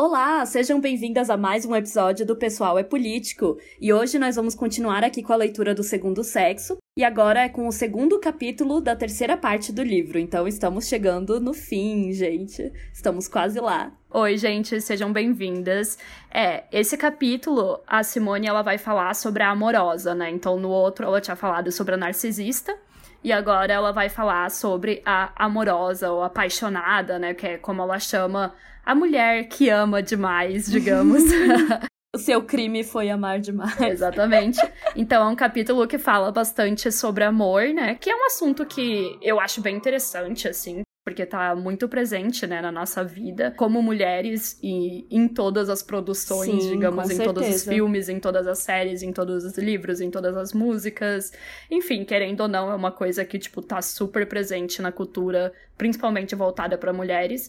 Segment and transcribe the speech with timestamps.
[0.00, 3.58] Olá, sejam bem-vindas a mais um episódio do Pessoal é Político.
[3.80, 7.48] E hoje nós vamos continuar aqui com a leitura do Segundo Sexo, e agora é
[7.48, 10.16] com o segundo capítulo da terceira parte do livro.
[10.16, 12.72] Então estamos chegando no fim, gente.
[12.92, 13.90] Estamos quase lá.
[14.08, 15.98] Oi, gente, sejam bem-vindas.
[16.30, 20.30] É, esse capítulo, a Simone ela vai falar sobre a amorosa, né?
[20.30, 22.72] Então no outro ela tinha falado sobre a narcisista.
[23.24, 27.34] E agora ela vai falar sobre a amorosa ou apaixonada, né?
[27.34, 28.54] Que é como ela chama
[28.88, 31.22] a mulher que ama demais, digamos.
[32.16, 33.78] o seu crime foi amar demais.
[33.78, 34.58] Exatamente.
[34.96, 37.96] Então é um capítulo que fala bastante sobre amor, né?
[37.96, 42.60] Que é um assunto que eu acho bem interessante, assim porque tá muito presente, né,
[42.60, 47.32] na nossa vida, como mulheres e em todas as produções, Sim, digamos, em certeza.
[47.32, 51.32] todos os filmes, em todas as séries, em todos os livros, em todas as músicas.
[51.70, 56.34] Enfim, querendo ou não, é uma coisa que, tipo, tá super presente na cultura, principalmente
[56.34, 57.48] voltada para mulheres.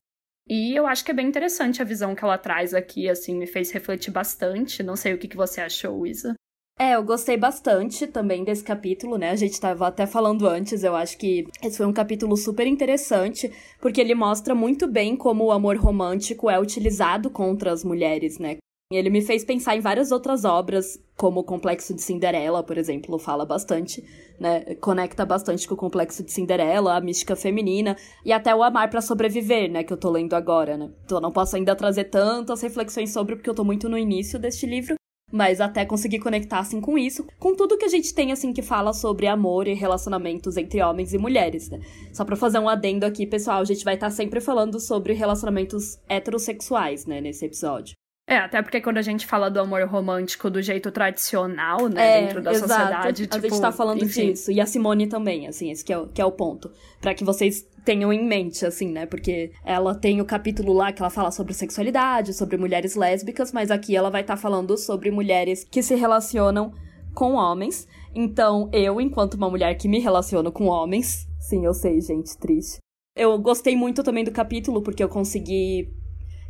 [0.50, 3.46] E eu acho que é bem interessante a visão que ela traz aqui, assim, me
[3.46, 4.82] fez refletir bastante.
[4.82, 6.34] Não sei o que, que você achou, Isa.
[6.80, 9.30] É, eu gostei bastante também desse capítulo, né?
[9.32, 13.52] A gente tava até falando antes, eu acho que esse foi um capítulo super interessante,
[13.82, 18.58] porque ele mostra muito bem como o amor romântico é utilizado contra as mulheres, né?
[18.92, 23.20] Ele me fez pensar em várias outras obras, como o Complexo de Cinderela, por exemplo,
[23.20, 24.04] fala bastante,
[24.40, 24.62] né?
[24.82, 27.96] Conecta bastante com o Complexo de Cinderela, a mística feminina
[28.26, 29.84] e até o Amar para Sobreviver, né?
[29.84, 30.90] Que eu tô lendo agora, né?
[31.06, 34.40] Então eu não posso ainda trazer tantas reflexões sobre, porque eu tô muito no início
[34.40, 34.96] deste livro,
[35.32, 38.64] mas até conseguir conectar assim com isso, com tudo que a gente tem assim que
[38.64, 41.80] fala sobre amor e relacionamentos entre homens e mulheres, né?
[42.12, 45.14] Só para fazer um adendo aqui, pessoal, a gente vai estar tá sempre falando sobre
[45.14, 47.94] relacionamentos heterossexuais, né, nesse episódio.
[48.30, 52.22] É, até porque quando a gente fala do amor romântico do jeito tradicional, né, é,
[52.22, 52.72] dentro da exato.
[52.72, 54.34] sociedade, tipo, a gente tá falando enfim.
[54.34, 54.52] disso.
[54.52, 56.72] E a Simone também, assim, esse que é o, que é o ponto.
[57.02, 61.02] para que vocês tenham em mente, assim, né, porque ela tem o capítulo lá que
[61.02, 65.10] ela fala sobre sexualidade, sobre mulheres lésbicas, mas aqui ela vai estar tá falando sobre
[65.10, 66.72] mulheres que se relacionam
[67.16, 67.88] com homens.
[68.14, 72.78] Então, eu, enquanto uma mulher que me relaciono com homens, sim, eu sei, gente, triste.
[73.16, 75.90] Eu gostei muito também do capítulo porque eu consegui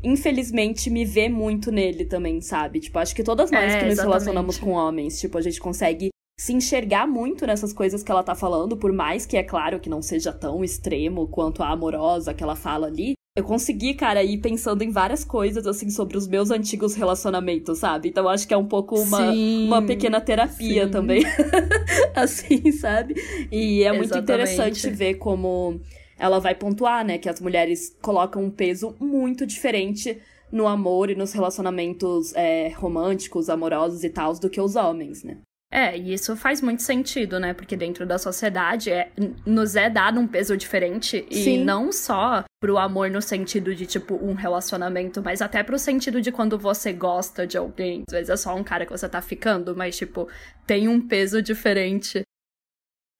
[0.03, 2.79] infelizmente, me vê muito nele também, sabe?
[2.79, 4.01] Tipo, acho que todas nós é, que nos exatamente.
[4.01, 8.33] relacionamos com homens, tipo, a gente consegue se enxergar muito nessas coisas que ela tá
[8.33, 12.41] falando, por mais que é claro que não seja tão extremo quanto a amorosa que
[12.41, 13.13] ela fala ali.
[13.35, 18.09] Eu consegui, cara, ir pensando em várias coisas, assim, sobre os meus antigos relacionamentos, sabe?
[18.09, 20.91] Então acho que é um pouco uma, sim, uma pequena terapia sim.
[20.91, 21.23] também.
[22.15, 23.15] assim, sabe?
[23.51, 25.79] E é muito interessante ver como
[26.19, 30.21] ela vai pontuar, né, que as mulheres colocam um peso muito diferente
[30.51, 35.37] no amor e nos relacionamentos é, românticos, amorosos e tal, do que os homens, né?
[35.71, 37.53] É, e isso faz muito sentido, né?
[37.53, 39.11] Porque dentro da sociedade é,
[39.45, 41.25] nos é dado um peso diferente.
[41.29, 41.63] E Sim.
[41.63, 46.31] não só pro amor no sentido de, tipo, um relacionamento, mas até pro sentido de
[46.31, 48.03] quando você gosta de alguém.
[48.07, 50.27] Às vezes é só um cara que você tá ficando, mas, tipo,
[50.65, 52.23] tem um peso diferente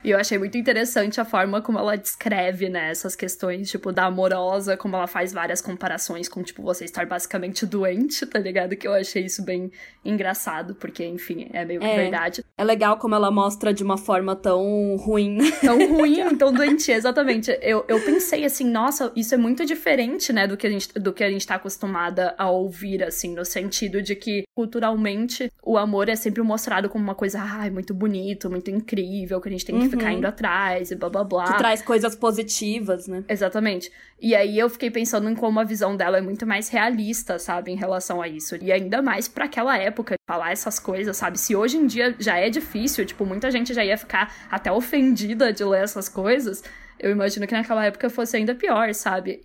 [0.02, 4.06] e eu achei muito interessante a forma como ela descreve, né, essas questões, tipo, da
[4.06, 8.78] amorosa, como ela faz várias comparações com, tipo, você estar basicamente doente, tá ligado?
[8.78, 9.70] Que eu achei isso bem
[10.06, 12.46] engraçado, porque, enfim, é meio que é, verdade.
[12.58, 15.38] É legal como ela mostra de uma forma tão ruim.
[15.60, 17.52] Tão ruim, tão doente, exatamente.
[17.62, 21.12] Eu, eu pensei assim, nossa, isso é muito diferente, né, do que, a gente, do
[21.12, 26.08] que a gente tá acostumada a ouvir, assim, no sentido de que, culturalmente, o amor
[26.08, 29.78] é sempre mostrado como uma coisa, ai, muito bonito, muito incrível, que a gente tem
[29.78, 29.89] que.
[29.90, 31.52] Ficar indo atrás e blá blá blá.
[31.52, 33.24] Que traz coisas positivas, né?
[33.28, 33.92] Exatamente.
[34.22, 37.72] E aí eu fiquei pensando em como a visão dela é muito mais realista, sabe,
[37.72, 38.56] em relação a isso.
[38.62, 41.40] E ainda mais para aquela época, falar essas coisas, sabe?
[41.40, 45.52] Se hoje em dia já é difícil, tipo, muita gente já ia ficar até ofendida
[45.54, 46.64] de ler essas coisas,
[47.00, 49.42] eu imagino que naquela época fosse ainda pior, sabe?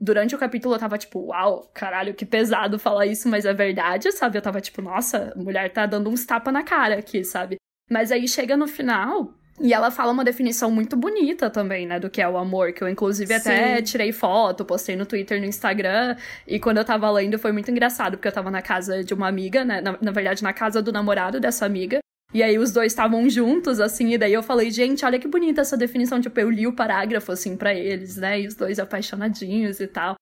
[0.00, 4.12] Durante o capítulo eu tava tipo, uau, caralho, que pesado falar isso, mas é verdade,
[4.12, 4.38] sabe?
[4.38, 7.56] Eu tava tipo, nossa, a mulher tá dando uns tapa na cara aqui, sabe?
[7.90, 12.08] Mas aí chega no final, e ela fala uma definição muito bonita também, né, do
[12.08, 13.82] que é o amor, que eu inclusive até Sim.
[13.82, 16.16] tirei foto, postei no Twitter, no Instagram,
[16.46, 19.28] e quando eu tava lendo foi muito engraçado, porque eu tava na casa de uma
[19.28, 21.98] amiga, né, na, na verdade na casa do namorado dessa amiga,
[22.32, 25.62] e aí os dois estavam juntos, assim, e daí eu falei, gente, olha que bonita
[25.62, 29.80] essa definição, tipo, eu li o parágrafo, assim, para eles, né, e os dois apaixonadinhos
[29.80, 30.14] e tal.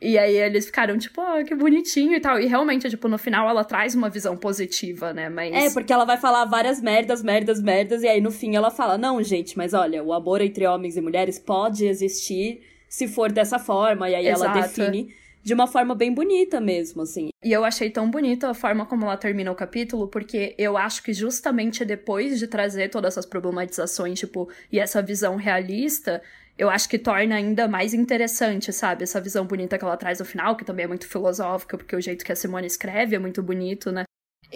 [0.00, 2.38] E aí eles ficaram tipo, oh, que bonitinho e tal.
[2.38, 5.28] E realmente, tipo, no final ela traz uma visão positiva, né?
[5.28, 5.54] Mas.
[5.54, 8.98] É, porque ela vai falar várias merdas, merdas, merdas, e aí no fim ela fala:
[8.98, 13.58] não, gente, mas olha, o amor entre homens e mulheres pode existir se for dessa
[13.58, 14.10] forma.
[14.10, 14.50] E aí Exato.
[14.50, 15.14] ela define
[15.46, 17.28] de uma forma bem bonita mesmo, assim.
[17.42, 21.02] E eu achei tão bonita a forma como ela termina o capítulo, porque eu acho
[21.04, 26.20] que justamente depois de trazer todas essas problematizações, tipo, e essa visão realista,
[26.58, 29.04] eu acho que torna ainda mais interessante, sabe?
[29.04, 32.00] Essa visão bonita que ela traz no final, que também é muito filosófica, porque o
[32.00, 34.04] jeito que a Simone escreve é muito bonito, né?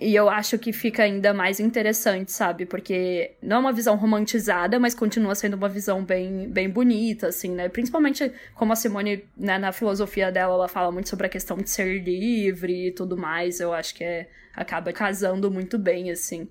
[0.00, 2.64] E eu acho que fica ainda mais interessante, sabe?
[2.64, 7.50] Porque não é uma visão romantizada, mas continua sendo uma visão bem, bem bonita, assim,
[7.50, 7.69] né?
[7.69, 11.69] Principalmente como a Simone, né, na filosofia dela, ela fala muito sobre a questão de
[11.69, 13.61] ser livre e tudo mais.
[13.61, 16.49] Eu acho que é, acaba casando muito bem, assim.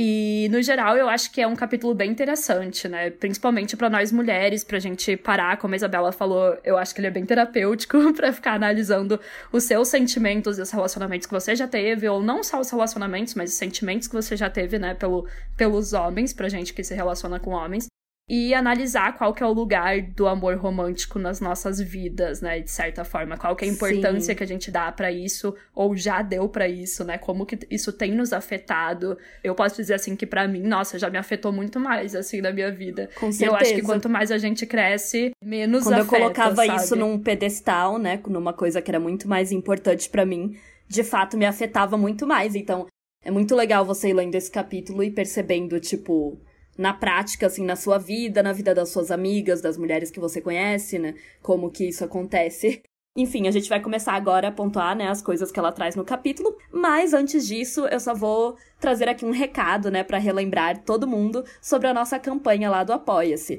[0.00, 3.10] E, no geral, eu acho que é um capítulo bem interessante, né?
[3.10, 7.08] Principalmente para nós mulheres, pra gente parar, como a Isabela falou, eu acho que ele
[7.08, 9.18] é bem terapêutico para ficar analisando
[9.50, 13.34] os seus sentimentos e os relacionamentos que você já teve, ou não só os relacionamentos,
[13.34, 16.94] mas os sentimentos que você já teve, né, pelo, pelos homens, pra gente que se
[16.94, 17.88] relaciona com homens
[18.28, 22.70] e analisar qual que é o lugar do amor romântico nas nossas vidas, né, de
[22.70, 24.36] certa forma, qual que é a importância Sim.
[24.36, 27.16] que a gente dá para isso ou já deu para isso, né?
[27.16, 29.16] Como que isso tem nos afetado?
[29.42, 32.52] Eu posso dizer assim que para mim, nossa, já me afetou muito mais assim na
[32.52, 33.08] minha vida.
[33.18, 33.44] Com certeza.
[33.46, 36.76] Eu acho que quanto mais a gente cresce, menos Quando afeta, eu colocava sabe?
[36.76, 40.54] isso num pedestal, né, numa coisa que era muito mais importante para mim,
[40.86, 42.54] de fato me afetava muito mais.
[42.54, 42.86] Então,
[43.24, 46.38] é muito legal você ir lendo esse capítulo e percebendo, tipo,
[46.78, 50.40] na prática, assim, na sua vida, na vida das suas amigas, das mulheres que você
[50.40, 51.14] conhece, né?
[51.42, 52.80] Como que isso acontece.
[53.16, 56.04] Enfim, a gente vai começar agora a pontuar, né, as coisas que ela traz no
[56.04, 61.08] capítulo, mas antes disso, eu só vou trazer aqui um recado, né, para relembrar todo
[61.08, 63.58] mundo sobre a nossa campanha lá do Apoia-se.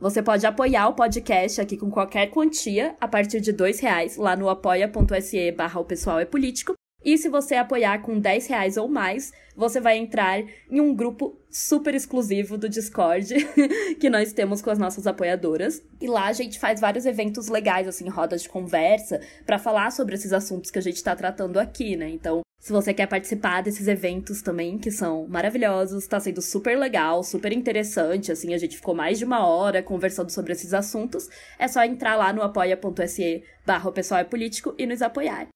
[0.00, 4.34] Você pode apoiar o podcast aqui com qualquer quantia a partir de dois reais lá
[4.34, 6.74] no apoia.se barra o pessoal é político
[7.14, 10.40] e se você apoiar com 10 reais ou mais, você vai entrar
[10.70, 13.34] em um grupo super exclusivo do Discord
[13.98, 15.82] que nós temos com as nossas apoiadoras.
[16.02, 20.16] E lá a gente faz vários eventos legais, assim, rodas de conversa, para falar sobre
[20.16, 22.10] esses assuntos que a gente tá tratando aqui, né?
[22.10, 27.24] Então, se você quer participar desses eventos também, que são maravilhosos, tá sendo super legal,
[27.24, 31.26] super interessante, assim, a gente ficou mais de uma hora conversando sobre esses assuntos,
[31.58, 35.48] é só entrar lá no apoia.se barra pessoal é político e nos apoiar.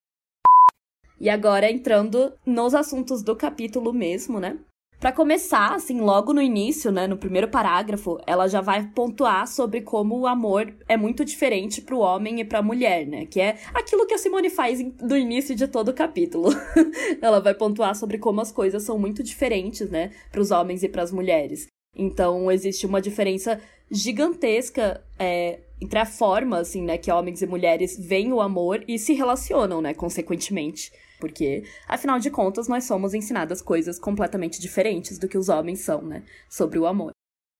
[1.23, 4.59] E agora entrando nos assuntos do capítulo mesmo, né?
[4.99, 9.83] Para começar, assim, logo no início, né, no primeiro parágrafo, ela já vai pontuar sobre
[9.83, 13.25] como o amor é muito diferente para o homem e para a mulher, né?
[13.27, 16.49] Que é aquilo que a Simone faz no início de todo o capítulo.
[17.23, 20.89] ela vai pontuar sobre como as coisas são muito diferentes, né, para os homens e
[20.89, 21.69] para as mulheres.
[21.97, 27.97] Então, existe uma diferença gigantesca é, entre a forma, assim, né, que homens e mulheres
[27.97, 30.91] veem o amor e se relacionam, né, consequentemente
[31.23, 36.03] porque, afinal de contas, nós somos ensinadas coisas completamente diferentes do que os homens são,
[36.03, 36.25] né?
[36.51, 37.13] Sobre o amor.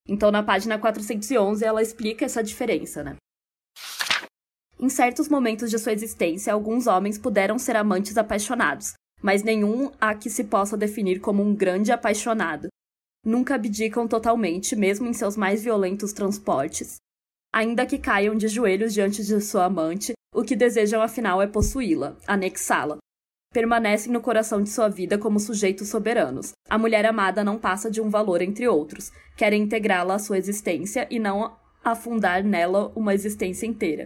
[0.05, 3.15] Então, na página 411, ela explica essa diferença, né?
[4.77, 10.13] Em certos momentos de sua existência, alguns homens puderam ser amantes apaixonados, mas nenhum há
[10.13, 12.67] que se possa definir como um grande apaixonado.
[13.25, 16.97] Nunca abdicam totalmente, mesmo em seus mais violentos transportes.
[17.53, 22.17] Ainda que caiam de joelhos diante de sua amante, o que desejam afinal é possuí-la,
[22.27, 22.97] anexá-la,
[23.53, 26.51] permanecem no coração de sua vida como sujeitos soberanos.
[26.69, 31.07] A mulher amada não passa de um valor entre outros, querem integrá-la à sua existência
[31.09, 34.05] e não afundar nela uma existência inteira.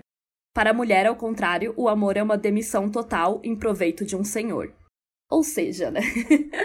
[0.53, 4.23] Para a mulher, ao contrário, o amor é uma demissão total em proveito de um
[4.23, 4.73] senhor.
[5.29, 6.01] Ou seja, né?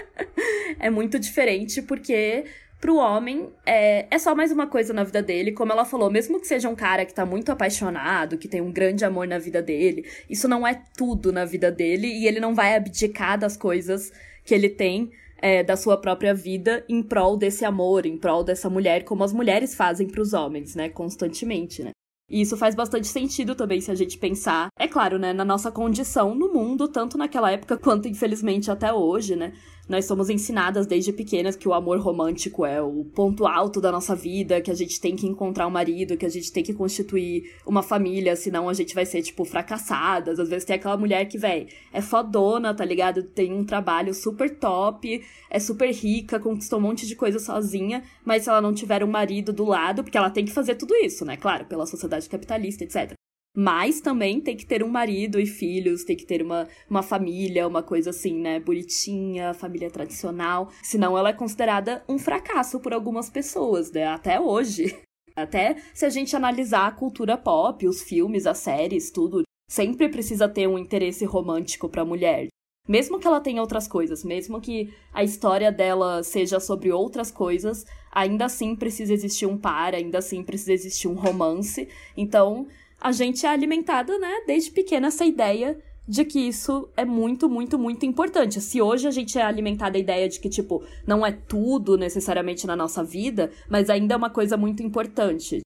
[0.81, 2.45] é muito diferente porque
[2.83, 5.53] pro homem é, é só mais uma coisa na vida dele.
[5.53, 8.73] Como ela falou, mesmo que seja um cara que tá muito apaixonado, que tem um
[8.73, 12.57] grande amor na vida dele, isso não é tudo na vida dele e ele não
[12.57, 14.13] vai abdicar das coisas
[14.45, 18.69] que ele tem é, da sua própria vida em prol desse amor, em prol dessa
[18.69, 20.89] mulher, como as mulheres fazem para os homens, né?
[20.89, 21.93] Constantemente, né?
[22.29, 25.71] E isso faz bastante sentido também se a gente pensar, é claro, né, na nossa
[25.71, 29.53] condição no mundo, tanto naquela época quanto infelizmente até hoje, né?
[29.93, 34.17] Nós somos ensinadas desde pequenas que o amor romântico é o ponto alto da nossa
[34.17, 37.53] vida, que a gente tem que encontrar um marido, que a gente tem que constituir
[37.67, 40.41] uma família, senão a gente vai ser, tipo, fracassadas.
[40.41, 43.23] Às vezes tem aquela mulher que, véi, é fodona, tá ligado?
[43.23, 48.45] Tem um trabalho super top, é super rica, conquistou um monte de coisa sozinha, mas
[48.45, 51.23] se ela não tiver um marido do lado, porque ela tem que fazer tudo isso,
[51.27, 51.37] né?
[51.37, 53.13] Claro, pela sociedade capitalista, etc.
[53.55, 57.69] Mas também tem que ter um marido e filhos, tem que ter uma, uma família,
[57.69, 58.59] uma coisa assim, né?
[58.59, 60.71] Bonitinha, família tradicional.
[60.83, 64.07] Senão ela é considerada um fracasso por algumas pessoas, né?
[64.07, 64.97] Até hoje.
[65.37, 70.49] Até se a gente analisar a cultura pop, os filmes, as séries, tudo, sempre precisa
[70.49, 72.49] ter um interesse romântico pra mulher.
[72.89, 77.87] Mesmo que ela tenha outras coisas, mesmo que a história dela seja sobre outras coisas,
[78.11, 81.89] ainda assim precisa existir um par, ainda assim precisa existir um romance.
[82.17, 82.67] Então,
[83.03, 87.79] a gente é alimentada, né, desde pequena essa ideia de que isso é muito, muito,
[87.79, 88.61] muito importante.
[88.61, 92.67] Se hoje a gente é alimentada a ideia de que, tipo, não é tudo necessariamente
[92.67, 95.61] na nossa vida, mas ainda é uma coisa muito importante.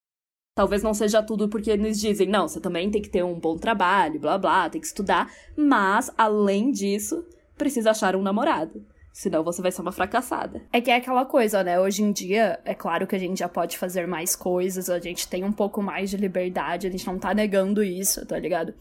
[0.55, 3.59] Talvez não seja tudo porque nos dizem, não, você também tem que ter um bom
[3.59, 7.23] trabalho, blá blá, tem que estudar, mas, além disso,
[7.57, 8.83] precisa achar um namorado.
[9.17, 10.61] Senão você vai ser uma fracassada.
[10.71, 11.81] É que é aquela coisa, né?
[11.81, 15.27] Hoje em dia, é claro que a gente já pode fazer mais coisas, a gente
[15.27, 18.75] tem um pouco mais de liberdade, a gente não tá negando isso, tá ligado?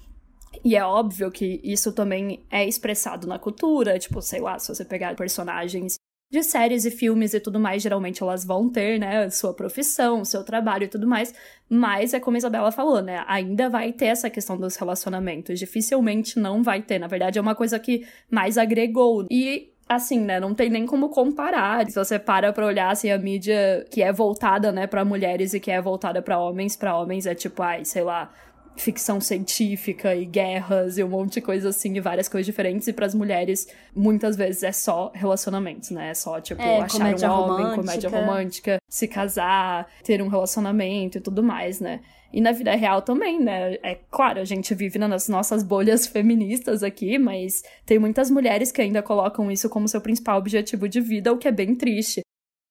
[0.61, 4.83] E é óbvio que isso também é expressado na cultura, tipo, sei lá, se você
[4.83, 5.95] pegar personagens
[6.29, 10.43] de séries e filmes e tudo mais, geralmente elas vão ter, né, sua profissão, seu
[10.43, 11.33] trabalho e tudo mais,
[11.69, 16.37] mas é como a Isabela falou, né, ainda vai ter essa questão dos relacionamentos, dificilmente
[16.37, 19.25] não vai ter, na verdade é uma coisa que mais agregou.
[19.31, 21.85] E assim, né, não tem nem como comparar.
[21.89, 25.59] Se você para pra olhar, assim, a mídia que é voltada, né, para mulheres e
[25.59, 28.31] que é voltada para homens, para homens é tipo, ai, sei lá,
[28.75, 32.87] ficção científica e guerras e um monte de coisa assim, e várias coisas diferentes.
[32.87, 36.09] E para as mulheres, muitas vezes é só relacionamentos, né?
[36.09, 37.75] É só, tipo, é, achar um homem, romântica.
[37.75, 42.01] comédia romântica, se casar, ter um relacionamento e tudo mais, né?
[42.33, 43.77] E na vida real também, né?
[43.81, 48.81] É claro, a gente vive nas nossas bolhas feministas aqui, mas tem muitas mulheres que
[48.81, 52.24] ainda colocam isso como seu principal objetivo de vida, o que é bem triste.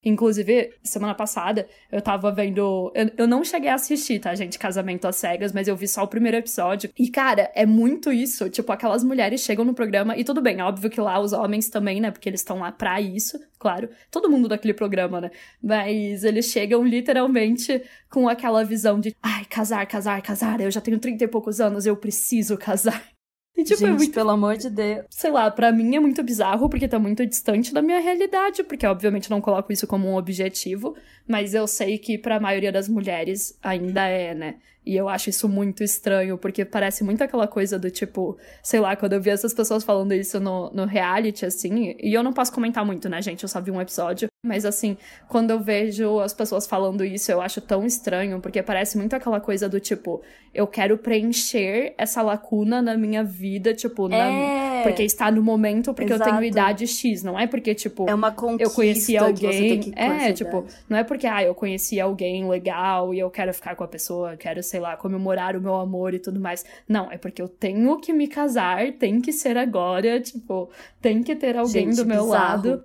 [0.05, 2.93] Inclusive, semana passada, eu tava vendo.
[2.95, 4.59] Eu, eu não cheguei a assistir, tá, gente?
[4.59, 6.91] Casamento às cegas, mas eu vi só o primeiro episódio.
[6.99, 8.51] E, cara, é muito isso.
[8.51, 12.01] Tipo, aquelas mulheres chegam no programa, e tudo bem, óbvio que lá os homens também,
[12.01, 12.11] né?
[12.11, 13.89] Porque eles estão lá pra isso, claro.
[14.11, 15.31] Todo mundo daquele programa, né?
[15.63, 20.61] Mas eles chegam literalmente com aquela visão de ai, casar, casar, casar.
[20.61, 23.13] Eu já tenho 30 e poucos anos, eu preciso casar.
[23.57, 25.07] E, tipo, Gente, é muito pelo amor de Deus.
[25.11, 28.85] sei lá, pra mim é muito bizarro porque tá muito distante da minha realidade, porque
[28.87, 30.97] obviamente não coloco isso como um objetivo,
[31.27, 34.57] mas eu sei que pra maioria das mulheres ainda é, né?
[34.87, 38.95] E eu acho isso muito estranho, porque parece muito aquela coisa do tipo, sei lá,
[38.95, 42.53] quando eu vi essas pessoas falando isso no, no reality, assim, e eu não posso
[42.53, 43.43] comentar muito, né, gente?
[43.43, 44.29] Eu só vi um episódio.
[44.47, 48.99] Mas assim, quando eu vejo as pessoas falando isso, eu acho tão estranho, porque parece
[48.99, 50.21] muito aquela coisa do tipo,
[50.53, 54.83] eu quero preencher essa lacuna na minha vida, tipo, na- É.
[54.83, 56.31] porque está no momento, porque eu Exato.
[56.31, 59.93] tenho idade X, não é porque, tipo, É uma conquista eu conheci alguém.
[59.97, 63.83] é, tipo, não é porque, ah, eu conheci alguém legal e eu quero ficar com
[63.85, 66.64] a pessoa, quero, sei lá, comemorar o meu amor e tudo mais.
[66.88, 70.69] Não, é porque eu tenho que me casar, tem que ser agora, tipo,
[71.00, 72.69] tem que ter alguém Gente, do meu bizarro.
[72.71, 72.85] lado.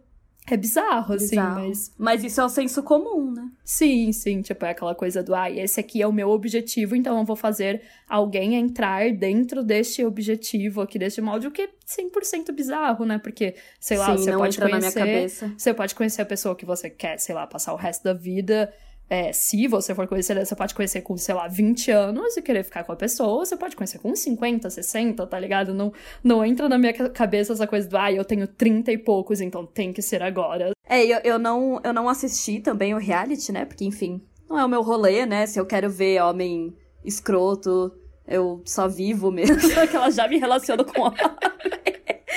[0.52, 1.60] É bizarro, assim, Bizarro.
[1.68, 1.94] mas.
[1.98, 3.50] Mas isso é o senso comum, né?
[3.64, 7.18] Sim, sim, tipo, é aquela coisa do, ah, esse aqui é o meu objetivo, então
[7.20, 12.52] eu vou fazer alguém entrar dentro deste objetivo aqui, deste molde, o que é 100%
[12.52, 13.18] bizarro, né?
[13.18, 15.00] Porque, sei lá, Sim, você pode entra na minha conhecer.
[15.00, 15.54] cabeça.
[15.58, 18.72] Você pode conhecer a pessoa que você quer, sei lá, passar o resto da vida.
[19.10, 22.64] É, se você for conhecer, você pode conhecer com, sei lá, 20 anos e querer
[22.64, 23.44] ficar com a pessoa.
[23.44, 25.74] Você pode conhecer com 50, 60, tá ligado?
[25.74, 25.92] Não,
[26.24, 29.42] não entra na minha ca- cabeça essa coisa do, ah, eu tenho 30 e poucos,
[29.42, 30.72] então tem que ser agora.
[30.88, 33.66] É, eu, eu, não, eu não assisti também o reality, né?
[33.66, 35.46] Porque, enfim, não é o meu rolê, né?
[35.48, 37.92] Se eu quero ver homem escroto,
[38.30, 39.58] eu só vivo mesmo.
[39.90, 41.20] que ela já me relaciona com homem.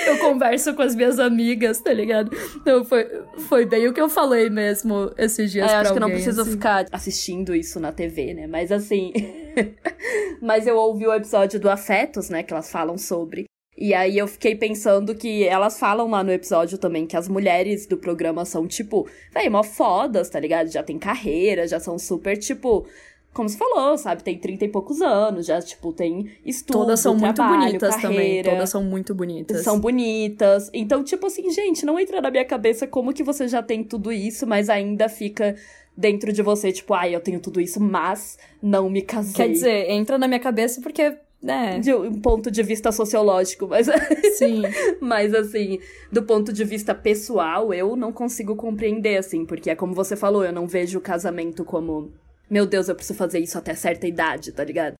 [0.06, 2.30] Eu converso com as minhas amigas, tá ligado?
[2.56, 3.06] Então foi,
[3.48, 6.08] foi bem o que eu falei mesmo esses dias É, pra acho que eu não
[6.08, 6.50] alguém, preciso assim.
[6.52, 8.46] ficar assistindo isso na TV, né?
[8.46, 9.12] Mas assim.
[10.40, 12.42] Mas eu ouvi o episódio do Afetos, né?
[12.42, 13.44] Que elas falam sobre.
[13.76, 17.86] E aí eu fiquei pensando que elas falam lá no episódio também que as mulheres
[17.86, 20.70] do programa são, tipo, véi, mó fodas, tá ligado?
[20.70, 22.86] Já tem carreira, já são super, tipo.
[23.32, 24.22] Como você falou, sabe?
[24.22, 28.16] Tem 30 e poucos anos, já, tipo, tem estudo, Todas são muito trabalho, bonitas também.
[28.18, 28.50] carreira.
[28.50, 29.62] Todas são muito bonitas.
[29.62, 30.68] São bonitas.
[30.74, 34.12] Então, tipo assim, gente, não entra na minha cabeça como que você já tem tudo
[34.12, 35.56] isso, mas ainda fica
[35.96, 39.34] dentro de você, tipo, ai, eu tenho tudo isso, mas não me casei.
[39.34, 41.78] Quer dizer, entra na minha cabeça porque, né?
[41.78, 43.86] De um ponto de vista sociológico, mas,
[44.36, 44.62] Sim.
[45.00, 45.78] mas assim,
[46.10, 50.44] do ponto de vista pessoal, eu não consigo compreender, assim, porque é como você falou,
[50.44, 52.10] eu não vejo o casamento como,
[52.52, 54.94] meu Deus, eu preciso fazer isso até certa idade, tá ligado?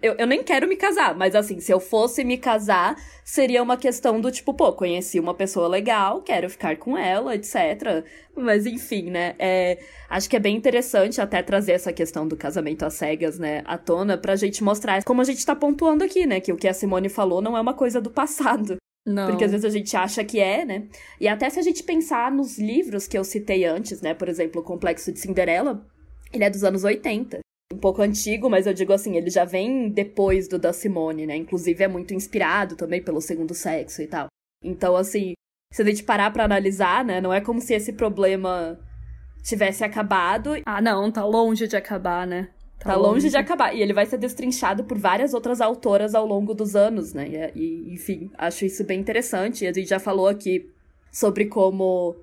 [0.00, 3.76] Eu, eu nem quero me casar, mas assim, se eu fosse me casar, seria uma
[3.76, 8.04] questão do tipo, pô, conheci uma pessoa legal, quero ficar com ela, etc.
[8.36, 9.34] Mas enfim, né?
[9.36, 9.78] É,
[10.08, 13.76] acho que é bem interessante até trazer essa questão do casamento às cegas, né, à
[13.76, 16.40] tona, pra gente mostrar como a gente tá pontuando aqui, né?
[16.40, 18.76] Que o que a Simone falou não é uma coisa do passado.
[19.04, 19.28] Não.
[19.28, 20.86] Porque às vezes a gente acha que é, né?
[21.20, 24.14] E até se a gente pensar nos livros que eu citei antes, né?
[24.14, 25.84] Por exemplo, o Complexo de Cinderela.
[26.32, 27.40] Ele é dos anos 80.
[27.72, 31.36] Um pouco antigo, mas eu digo assim, ele já vem depois do da Simone, né?
[31.36, 34.26] Inclusive é muito inspirado também pelo segundo sexo e tal.
[34.62, 35.32] Então, assim,
[35.72, 37.20] se a gente parar pra analisar, né?
[37.20, 38.78] Não é como se esse problema
[39.42, 40.50] tivesse acabado.
[40.66, 42.50] Ah, não, tá longe de acabar, né?
[42.78, 43.08] Tá, longe.
[43.08, 43.74] longe de acabar.
[43.74, 47.28] E ele vai ser destrinchado por várias outras autoras ao longo dos anos, né?
[47.54, 49.64] E, e, enfim, acho isso bem interessante.
[49.64, 50.68] E a gente já falou aqui
[51.10, 52.16] sobre como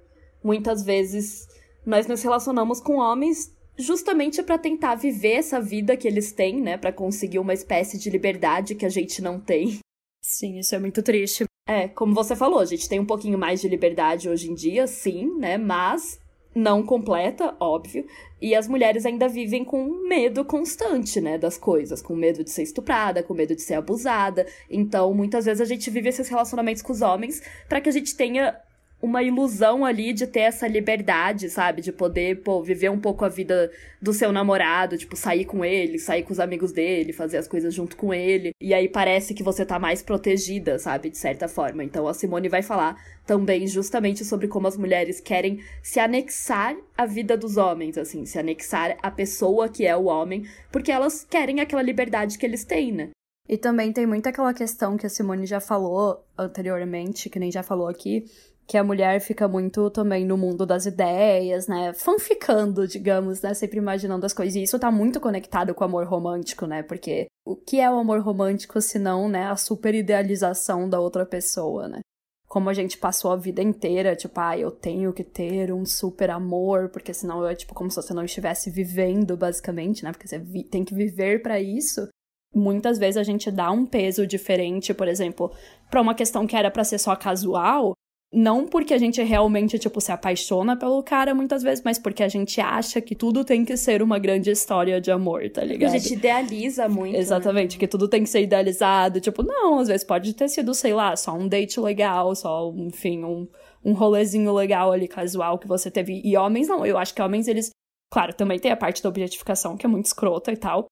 [0.44, 1.48] muitas vezes
[1.86, 6.78] nós nos relacionamos com homens justamente para tentar viver essa vida que eles têm, né?
[6.78, 9.80] Para conseguir uma espécie de liberdade que a gente não tem.
[10.22, 11.46] Sim, isso é muito triste.
[11.68, 14.86] É, como você falou, a gente tem um pouquinho mais de liberdade hoje em dia,
[14.86, 15.58] sim, né?
[15.58, 16.20] Mas
[16.54, 18.06] não completa, óbvio,
[18.42, 22.64] e as mulheres ainda vivem com medo constante, né, das coisas, com medo de ser
[22.64, 24.48] estuprada, com medo de ser abusada.
[24.70, 28.16] Então, muitas vezes a gente vive esses relacionamentos com os homens para que a gente
[28.16, 28.58] tenha
[29.02, 31.82] uma ilusão ali de ter essa liberdade, sabe?
[31.82, 35.98] De poder, pô, viver um pouco a vida do seu namorado, tipo, sair com ele,
[35.98, 38.52] sair com os amigos dele, fazer as coisas junto com ele.
[38.62, 41.10] E aí parece que você tá mais protegida, sabe?
[41.10, 41.84] De certa forma.
[41.84, 47.06] Então a Simone vai falar também justamente sobre como as mulheres querem se anexar à
[47.06, 51.62] vida dos homens, assim, se anexar à pessoa que é o homem, porque elas querem
[51.62, 53.10] aquela liberdade que eles têm, né?
[53.48, 57.64] E também tem muito aquela questão que a Simone já falou anteriormente, que nem já
[57.64, 58.26] falou aqui,
[58.70, 61.92] que a mulher fica muito também no mundo das ideias, né?
[61.92, 63.52] Fanficando, digamos, né?
[63.56, 64.56] Sempre imaginando as coisas.
[64.56, 66.84] E isso tá muito conectado com o amor romântico, né?
[66.84, 71.26] Porque o que é o amor romântico se não, né, a super idealização da outra
[71.26, 72.02] pessoa, né?
[72.48, 76.30] Como a gente passou a vida inteira, tipo, ah, eu tenho que ter um super
[76.30, 80.12] amor, porque senão é tipo como se você não estivesse vivendo, basicamente, né?
[80.12, 82.08] Porque você tem que viver para isso.
[82.54, 85.52] Muitas vezes a gente dá um peso diferente, por exemplo,
[85.90, 87.94] para uma questão que era para ser só casual,
[88.32, 92.28] não porque a gente realmente, tipo, se apaixona pelo cara muitas vezes, mas porque a
[92.28, 95.96] gente acha que tudo tem que ser uma grande história de amor, tá ligado?
[95.96, 97.14] A gente idealiza muito.
[97.14, 97.20] Né?
[97.20, 97.80] Exatamente, né?
[97.80, 99.20] que tudo tem que ser idealizado.
[99.20, 103.24] Tipo, não, às vezes pode ter sido, sei lá, só um date legal, só, enfim,
[103.24, 103.48] um,
[103.84, 106.22] um rolezinho legal ali, casual que você teve.
[106.24, 107.72] E homens não, eu acho que homens, eles.
[108.12, 110.86] Claro, também tem a parte da objetificação, que é muito escrota e tal.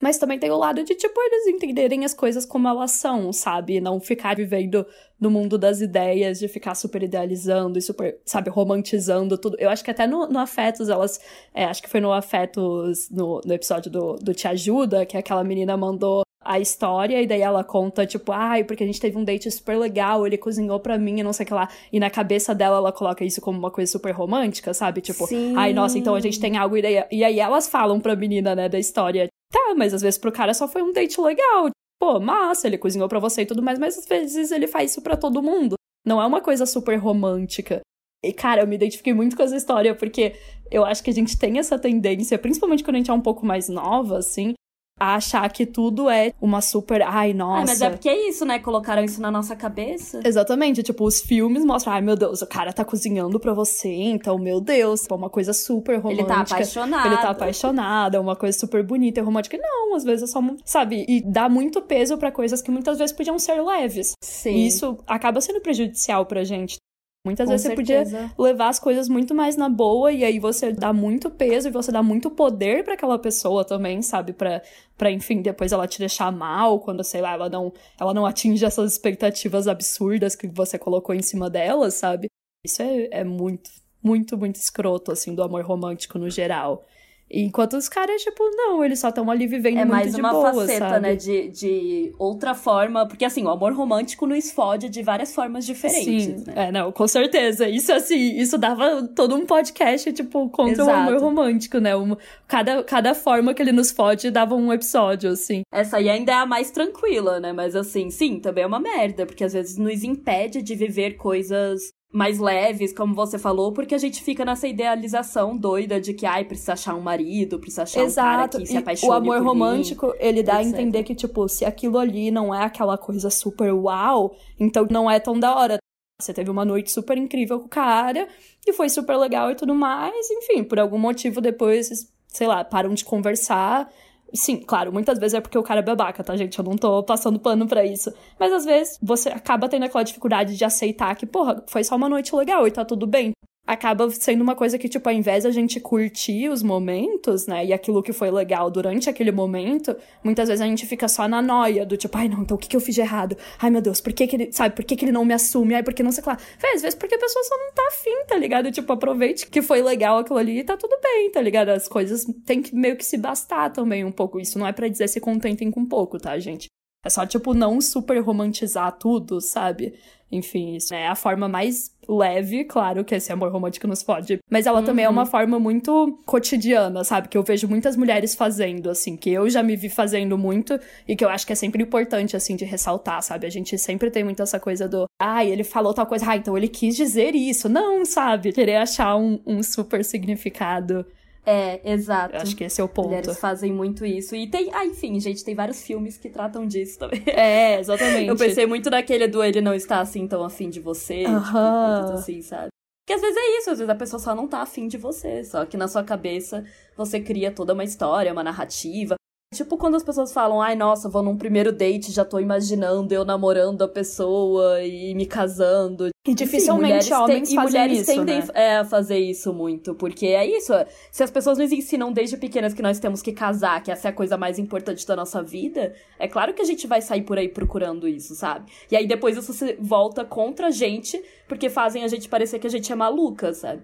[0.00, 3.80] Mas também tem o lado de, tipo, eles entenderem as coisas como elas são, sabe?
[3.80, 4.86] Não ficar vivendo
[5.20, 9.56] no mundo das ideias, de ficar super idealizando e super, sabe, romantizando tudo.
[9.60, 11.20] Eu acho que até no, no Afetos, elas.
[11.52, 15.44] É, acho que foi no Afetos, no, no episódio do, do Te Ajuda, que aquela
[15.44, 19.24] menina mandou a história, e daí ela conta, tipo, ai, porque a gente teve um
[19.24, 21.68] date super legal, ele cozinhou pra mim e não sei o que lá.
[21.92, 25.00] E na cabeça dela ela coloca isso como uma coisa super romântica, sabe?
[25.00, 25.54] Tipo, Sim.
[25.56, 26.76] ai, nossa, então a gente tem algo.
[26.76, 30.18] E, daí, e aí elas falam pra menina, né, da história, Tá, mas às vezes
[30.18, 31.68] pro cara só foi um date legal.
[31.98, 35.02] Pô, massa, ele cozinhou para você e tudo mais, mas às vezes ele faz isso
[35.02, 35.74] para todo mundo.
[36.06, 37.80] Não é uma coisa super romântica.
[38.24, 40.34] E, cara, eu me identifiquei muito com essa história, porque
[40.70, 43.44] eu acho que a gente tem essa tendência, principalmente quando a gente é um pouco
[43.44, 44.54] mais nova, assim,
[45.00, 47.00] a achar que tudo é uma super.
[47.00, 47.62] Ai, nossa.
[47.62, 48.58] Ah, mas é porque é isso, né?
[48.58, 50.20] Colocaram isso na nossa cabeça.
[50.22, 50.82] Exatamente.
[50.82, 54.60] Tipo, os filmes mostram, ai meu Deus, o cara tá cozinhando pra você, então, meu
[54.60, 56.22] Deus, é uma coisa super romântica.
[56.22, 57.06] Ele tá apaixonado.
[57.06, 59.56] Ele tá apaixonado, é uma coisa super bonita e romântica.
[59.56, 60.40] Não, às vezes é só.
[60.64, 61.06] Sabe?
[61.08, 64.12] E dá muito peso para coisas que muitas vezes podiam ser leves.
[64.20, 64.50] Sim.
[64.50, 66.76] E isso acaba sendo prejudicial pra gente.
[67.24, 68.10] Muitas Com vezes certeza.
[68.10, 71.68] você podia levar as coisas muito mais na boa e aí você dá muito peso
[71.68, 74.32] e você dá muito poder para aquela pessoa também, sabe?
[74.32, 74.62] Pra,
[74.96, 78.64] pra, enfim, depois ela te deixar mal quando, sei lá, ela não, ela não atinge
[78.64, 82.28] essas expectativas absurdas que você colocou em cima dela, sabe?
[82.64, 83.70] Isso é, é muito,
[84.02, 86.86] muito, muito escroto, assim, do amor romântico no geral.
[87.32, 90.32] Enquanto os caras, tipo, não, eles só estão ali vivendo é muito de boa, É
[90.32, 91.00] mais uma faceta, sabe?
[91.00, 95.64] né, de, de outra forma, porque assim, o amor romântico nos fode de várias formas
[95.64, 96.68] diferentes, Sim, né?
[96.68, 97.68] é, não, com certeza.
[97.68, 100.90] Isso, assim, isso dava todo um podcast, tipo, contra Exato.
[100.90, 101.94] o amor romântico, né?
[101.96, 102.16] Um,
[102.48, 105.62] cada, cada forma que ele nos fode dava um episódio, assim.
[105.72, 107.52] Essa aí ainda é a mais tranquila, né?
[107.52, 111.92] Mas assim, sim, também é uma merda, porque às vezes nos impede de viver coisas
[112.12, 116.44] mais leves, como você falou, porque a gente fica nessa idealização doida de que, ai,
[116.44, 118.28] precisa achar um marido, precisa achar Exato.
[118.28, 120.74] um cara que se apaixone O amor romântico, mim, ele dá etc.
[120.74, 125.08] a entender que, tipo, se aquilo ali não é aquela coisa super uau, então não
[125.08, 125.78] é tão da hora.
[126.20, 128.28] Você teve uma noite super incrível com o cara,
[128.66, 132.92] e foi super legal e tudo mais, enfim, por algum motivo depois, sei lá, param
[132.92, 133.88] de conversar,
[134.32, 136.56] Sim, claro, muitas vezes é porque o cara é babaca, tá, gente?
[136.58, 138.12] Eu não tô passando pano para isso.
[138.38, 142.08] Mas às vezes você acaba tendo aquela dificuldade de aceitar que, porra, foi só uma
[142.08, 143.32] noite legal e tá tudo bem.
[143.72, 147.72] Acaba sendo uma coisa que, tipo, ao invés a gente curtir os momentos, né, e
[147.72, 151.86] aquilo que foi legal durante aquele momento, muitas vezes a gente fica só na noia
[151.86, 153.36] do tipo, ai não, então o que, que eu fiz de errado?
[153.60, 155.76] Ai meu Deus, por que, que ele, sabe, por que, que ele não me assume?
[155.76, 156.36] Ai, porque não sei lá.
[156.58, 158.72] Véi, às vezes porque a pessoa só não tá afim, tá ligado?
[158.72, 161.68] Tipo, aproveite que foi legal aquilo ali e tá tudo bem, tá ligado?
[161.68, 164.40] As coisas tem que meio que se bastar também um pouco.
[164.40, 166.66] Isso não é para dizer se contentem com pouco, tá, gente?
[167.04, 169.94] É só, tipo, não super romantizar tudo, sabe?
[170.30, 174.38] Enfim, isso é a forma mais leve, claro que esse amor romântico nos fode.
[174.50, 174.84] Mas ela uhum.
[174.84, 175.26] também é uma uhum.
[175.26, 177.28] forma muito cotidiana, sabe?
[177.28, 181.14] Que eu vejo muitas mulheres fazendo, assim, que eu já me vi fazendo muito e
[181.14, 183.46] que eu acho que é sempre importante, assim, de ressaltar, sabe?
[183.46, 186.36] A gente sempre tem muito essa coisa do, ai, ah, ele falou tal coisa, ah,
[186.36, 187.68] então ele quis dizer isso.
[187.68, 188.52] Não, sabe?
[188.52, 191.06] Querer achar um, um super significado
[191.44, 192.36] é, exato.
[192.36, 193.08] Eu acho que esse é o ponto.
[193.08, 194.34] Mulheres fazem muito isso.
[194.36, 197.22] E tem, ah, enfim, gente, tem vários filmes que tratam disso também.
[197.30, 198.28] É, exatamente.
[198.28, 202.04] Eu pensei muito naquele do ele não está assim tão afim de você, uh -huh.
[202.04, 202.68] tipo, assim, sabe?
[203.06, 205.42] Porque às vezes é isso, às vezes a pessoa só não tá afim de você,
[205.42, 206.64] só que na sua cabeça
[206.96, 209.16] você cria toda uma história, uma narrativa.
[209.52, 213.24] Tipo quando as pessoas falam, ai, nossa, vou num primeiro date, já tô imaginando eu
[213.24, 216.08] namorando a pessoa e me casando.
[216.24, 218.46] E dificilmente Sim, homens tem, fazem mulheres isso, tendem né?
[218.54, 220.72] é, a fazer isso muito, porque é isso.
[221.10, 224.10] Se as pessoas nos ensinam desde pequenas que nós temos que casar, que essa é
[224.10, 227.36] a coisa mais importante da nossa vida, é claro que a gente vai sair por
[227.36, 228.70] aí procurando isso, sabe?
[228.88, 232.68] E aí depois isso se volta contra a gente, porque fazem a gente parecer que
[232.68, 233.82] a gente é maluca, sabe?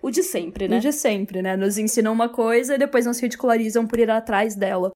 [0.00, 0.78] O de sempre, né?
[0.78, 1.56] O de sempre, né?
[1.56, 4.92] Nos ensinam uma coisa e depois nos ridicularizam por ir atrás dela.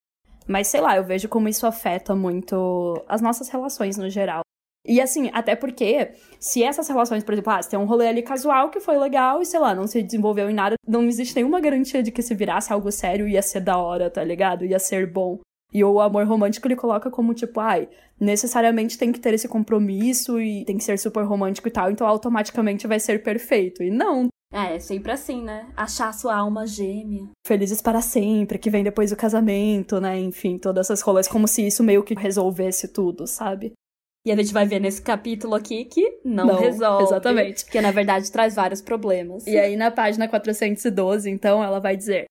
[0.46, 4.42] Mas sei lá, eu vejo como isso afeta muito as nossas relações no geral.
[4.86, 8.22] E assim, até porque, se essas relações, por exemplo, ah, se tem um rolê ali
[8.22, 11.58] casual que foi legal e sei lá, não se desenvolveu em nada, não existe nenhuma
[11.58, 14.64] garantia de que se virasse algo sério ia ser da hora, tá ligado?
[14.64, 15.38] Ia ser bom.
[15.74, 17.88] E o amor romântico ele coloca como tipo, ai,
[18.20, 22.06] necessariamente tem que ter esse compromisso e tem que ser super romântico e tal, então
[22.06, 23.82] automaticamente vai ser perfeito.
[23.82, 25.66] E não, é, é sempre assim, né?
[25.76, 27.28] Achar sua alma gêmea.
[27.44, 30.16] Felizes para sempre, que vem depois do casamento, né?
[30.20, 33.72] Enfim, todas essas rolês, como se isso meio que resolvesse tudo, sabe?
[34.24, 37.02] E a gente vai ver nesse capítulo aqui que não, não, resolve.
[37.02, 37.66] Exatamente.
[37.66, 39.44] Que na verdade traz vários problemas.
[39.44, 42.26] E aí na página 412, então, ela vai dizer: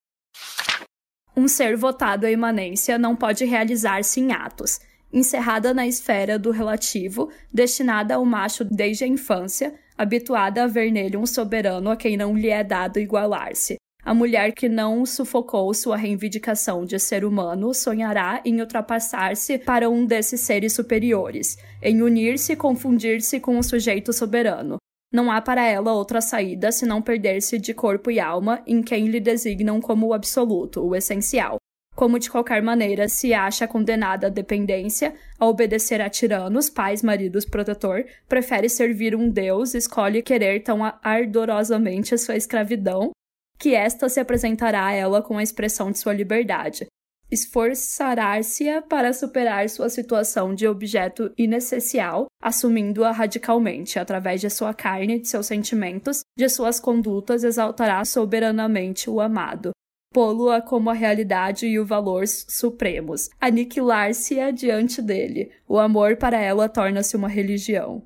[1.36, 4.80] Um ser votado à imanência não pode realizar-se em atos.
[5.12, 11.18] Encerrada na esfera do relativo, destinada ao macho desde a infância, habituada a ver nele
[11.18, 13.78] um soberano a quem não lhe é dado igualar-se.
[14.06, 20.06] A mulher que não sufocou sua reivindicação de ser humano sonhará em ultrapassar-se para um
[20.06, 24.78] desses seres superiores, em unir-se e confundir-se com o sujeito soberano.
[25.14, 29.20] Não há para ela outra saída senão perder-se de corpo e alma em quem lhe
[29.20, 31.58] designam como o absoluto, o essencial,
[31.96, 37.46] como de qualquer maneira se acha condenada à dependência, a obedecer a tiranos, pais, maridos,
[37.46, 43.12] protetor, prefere servir um Deus, escolhe querer tão ardorosamente a sua escravidão,
[43.60, 46.88] que esta se apresentará a ela com a expressão de sua liberdade.
[47.34, 55.28] Esforçará-se-a para superar sua situação de objeto inessencial, assumindo-a radicalmente, através de sua carne, de
[55.28, 59.72] seus sentimentos, de suas condutas, exaltará soberanamente o amado
[60.14, 65.52] pô-lo-a como a realidade e o valor supremos, aniquilar-se-a diante dele.
[65.68, 68.04] O amor para ela torna-se uma religião.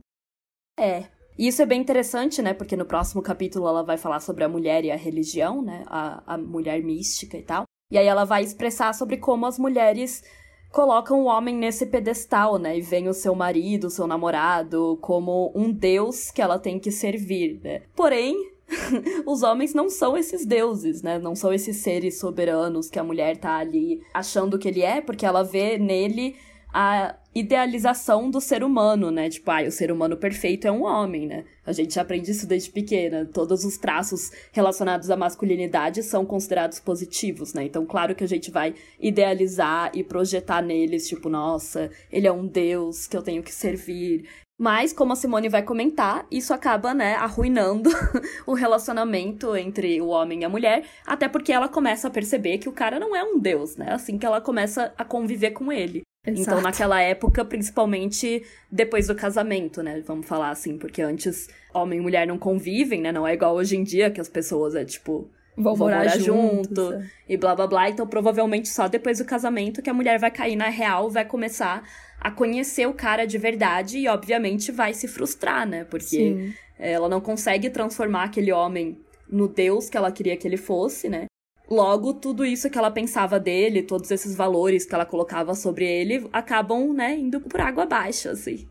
[0.80, 1.04] É.
[1.38, 2.54] Isso é bem interessante, né?
[2.54, 5.84] Porque no próximo capítulo ela vai falar sobre a mulher e a religião, né?
[5.86, 7.66] A, a mulher mística e tal.
[7.90, 10.24] E aí ela vai expressar sobre como as mulheres
[10.72, 12.78] colocam o homem nesse pedestal, né?
[12.78, 16.92] E vem o seu marido, o seu namorado, como um deus que ela tem que
[16.92, 17.82] servir, né?
[17.96, 18.36] Porém,
[19.26, 21.18] os homens não são esses deuses, né?
[21.18, 25.26] Não são esses seres soberanos que a mulher tá ali achando que ele é, porque
[25.26, 26.36] ela vê nele
[26.74, 29.30] a idealização do ser humano, né?
[29.30, 31.46] Tipo, ah, o ser humano perfeito é um homem, né?
[31.66, 33.26] A gente aprende isso desde pequena.
[33.26, 37.64] Todos os traços relacionados à masculinidade são considerados positivos, né?
[37.64, 42.48] Então, claro que a gente vai idealizar e projetar neles, tipo, nossa, ele é um
[42.48, 44.26] deus que eu tenho que servir,
[44.60, 47.92] mas, como a Simone vai comentar, isso acaba, né, arruinando
[48.48, 52.68] o relacionamento entre o homem e a mulher, até porque ela começa a perceber que
[52.68, 53.92] o cara não é um deus, né?
[53.92, 56.02] Assim que ela começa a conviver com ele.
[56.28, 56.42] Exato.
[56.42, 60.04] Então, naquela época, principalmente depois do casamento, né?
[60.06, 63.12] Vamos falar assim, porque antes homem e mulher não convivem, né?
[63.12, 65.30] Não é igual hoje em dia que as pessoas é tipo.
[65.56, 67.10] Vão, vão morar, morar junto é.
[67.30, 67.90] e blá blá blá.
[67.90, 71.84] Então, provavelmente só depois do casamento que a mulher vai cair na real, vai começar
[72.20, 75.84] a conhecer o cara de verdade e, obviamente, vai se frustrar, né?
[75.86, 76.54] Porque Sim.
[76.78, 81.27] ela não consegue transformar aquele homem no Deus que ela queria que ele fosse, né?
[81.70, 86.28] Logo, tudo isso que ela pensava dele, todos esses valores que ela colocava sobre ele,
[86.32, 88.68] acabam, né, indo por água abaixo, assim.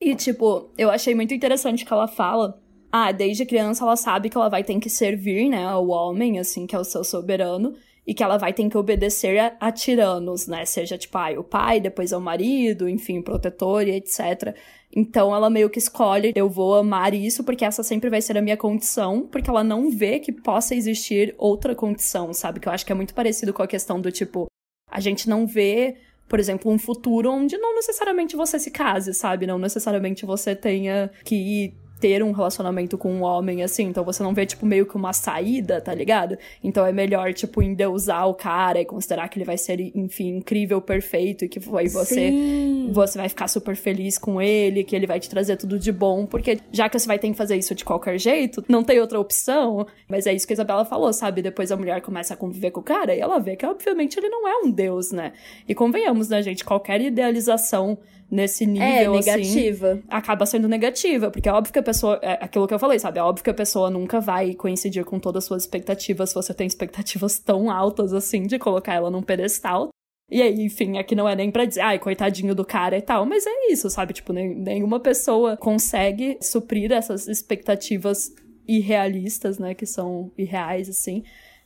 [0.00, 4.36] E, tipo, eu achei muito interessante que ela fala ah, desde criança ela sabe que
[4.36, 7.74] ela vai ter que servir, né, ao homem, assim, que é o seu soberano,
[8.06, 11.42] e que ela vai ter que obedecer a, a tiranos, né, seja tipo, ah, o
[11.42, 14.54] pai, depois é o marido, enfim, protetor e etc.
[14.94, 18.42] Então ela meio que escolhe, eu vou amar isso porque essa sempre vai ser a
[18.42, 22.60] minha condição, porque ela não vê que possa existir outra condição, sabe?
[22.60, 24.46] Que eu acho que é muito parecido com a questão do tipo,
[24.90, 25.96] a gente não vê
[26.28, 29.46] por exemplo, um futuro onde não necessariamente você se case, sabe?
[29.46, 31.72] Não necessariamente você tenha que
[32.06, 35.12] ter um relacionamento com um homem assim, então você não vê, tipo, meio que uma
[35.12, 36.38] saída, tá ligado?
[36.62, 40.80] Então é melhor, tipo, endeusar o cara e considerar que ele vai ser, enfim, incrível,
[40.80, 42.90] perfeito, e que foi você, Sim.
[42.92, 46.26] você vai ficar super feliz com ele, que ele vai te trazer tudo de bom,
[46.26, 49.18] porque já que você vai ter que fazer isso de qualquer jeito, não tem outra
[49.18, 51.42] opção, mas é isso que a Isabela falou, sabe?
[51.42, 54.28] Depois a mulher começa a conviver com o cara e ela vê que, obviamente, ele
[54.28, 55.32] não é um deus, né?
[55.68, 57.98] E convenhamos, né, gente, qualquer idealização
[58.30, 59.92] nesse é, nível, é, negativa.
[59.92, 62.98] Assim, acaba sendo negativa, porque é óbvio que a pessoa, é aquilo que eu falei,
[62.98, 63.18] sabe?
[63.18, 66.52] É óbvio que a pessoa nunca vai coincidir com todas as suas expectativas se você
[66.52, 69.90] tem expectativas tão altas assim de colocar ela num pedestal.
[70.28, 73.24] E aí, enfim, aqui não é nem pra dizer, ai, coitadinho do cara e tal,
[73.24, 74.12] mas é isso, sabe?
[74.12, 78.32] Tipo, nenhuma pessoa consegue suprir essas expectativas
[78.66, 79.72] irrealistas, né?
[79.72, 81.22] Que são irreais, assim.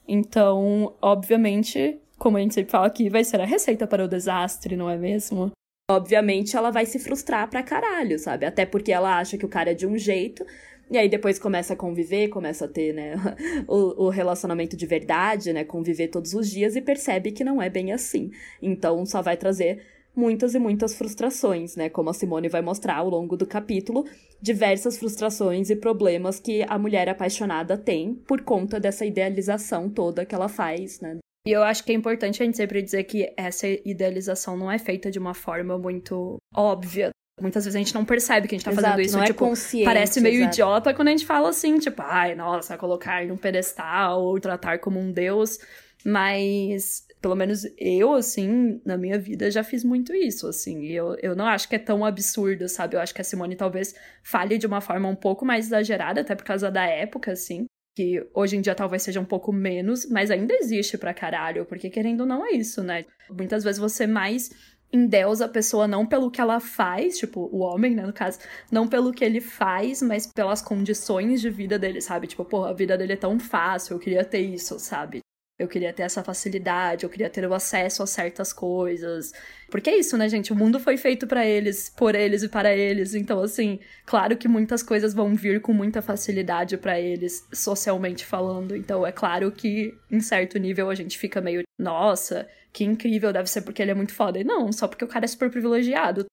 [0.07, 4.77] Então, obviamente, como a gente sempre fala aqui, vai ser a receita para o desastre,
[4.77, 5.51] não é mesmo?
[5.90, 8.46] Obviamente ela vai se frustrar pra caralho, sabe?
[8.46, 10.46] Até porque ela acha que o cara é de um jeito,
[10.90, 13.14] e aí depois começa a conviver, começa a ter, né,
[13.66, 17.68] o, o, relacionamento de verdade, né, conviver todos os dias e percebe que não é
[17.68, 18.31] bem assim.
[18.61, 19.83] Então só vai trazer
[20.14, 24.05] muitas e muitas frustrações, né, como a Simone vai mostrar ao longo do capítulo,
[24.42, 30.35] diversas frustrações e problemas que a mulher apaixonada tem por conta dessa idealização toda que
[30.35, 33.66] ela faz, né, e eu acho que é importante a gente sempre dizer que essa
[33.66, 37.11] idealização não é feita de uma forma muito óbvia.
[37.40, 39.16] Muitas vezes a gente não percebe que a gente tá exato, fazendo isso.
[39.16, 40.55] Não é tipo, é consciente, parece meio exato.
[40.55, 45.00] idiota quando a gente fala assim, tipo, ai, nossa, colocar num pedestal ou tratar como
[45.00, 45.59] um deus.
[46.05, 50.83] Mas, pelo menos eu, assim, na minha vida, já fiz muito isso, assim.
[50.83, 52.96] E eu, eu não acho que é tão absurdo, sabe?
[52.96, 56.35] Eu acho que a Simone talvez fale de uma forma um pouco mais exagerada, até
[56.35, 60.31] por causa da época, assim que hoje em dia talvez seja um pouco menos, mas
[60.31, 63.05] ainda existe pra caralho, porque querendo ou não é isso, né?
[63.31, 64.50] Muitas vezes você mais
[64.92, 68.38] endeusa a pessoa não pelo que ela faz, tipo, o homem, né, no caso,
[68.70, 72.26] não pelo que ele faz, mas pelas condições de vida dele, sabe?
[72.26, 75.20] Tipo, pô, a vida dele é tão fácil, eu queria ter isso, sabe?
[75.61, 79.31] Eu queria ter essa facilidade, eu queria ter o acesso a certas coisas.
[79.70, 80.55] Porque é isso, né, gente?
[80.55, 83.14] O mundo foi feito para eles, por eles e para eles.
[83.14, 88.75] Então, assim, claro que muitas coisas vão vir com muita facilidade para eles, socialmente falando.
[88.75, 93.51] Então, é claro que, em certo nível, a gente fica meio, nossa, que incrível, deve
[93.51, 94.38] ser porque ele é muito foda.
[94.38, 96.25] E não, só porque o cara é super privilegiado.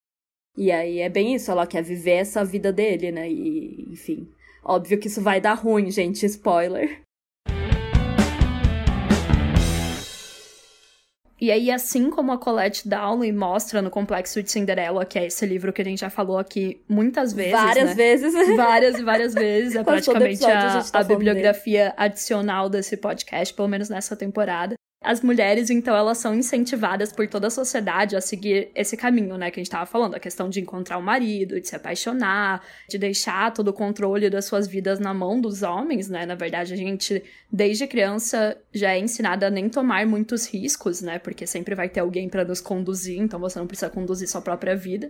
[0.56, 3.30] E aí é bem isso, ela quer viver essa vida dele, né?
[3.30, 4.32] E, enfim.
[4.64, 7.02] Óbvio que isso vai dar ruim, gente, spoiler.
[11.40, 15.46] E aí, assim como a Colette Dowling mostra no Complexo de Cinderela, que é esse
[15.46, 17.52] livro que a gente já falou aqui muitas vezes.
[17.52, 17.94] Várias né?
[17.94, 18.34] vezes.
[18.58, 19.76] Várias e várias vezes.
[19.76, 24.76] É praticamente a, a, a bibliografia adicional desse podcast, pelo menos nessa temporada.
[25.08, 29.50] As mulheres, então, elas são incentivadas por toda a sociedade a seguir esse caminho, né,
[29.50, 32.62] que a gente tava falando, a questão de encontrar o um marido, de se apaixonar,
[32.90, 36.26] de deixar todo o controle das suas vidas na mão dos homens, né?
[36.26, 41.20] Na verdade, a gente, desde criança, já é ensinada a nem tomar muitos riscos, né?
[41.20, 44.76] Porque sempre vai ter alguém para nos conduzir, então você não precisa conduzir sua própria
[44.76, 45.08] vida.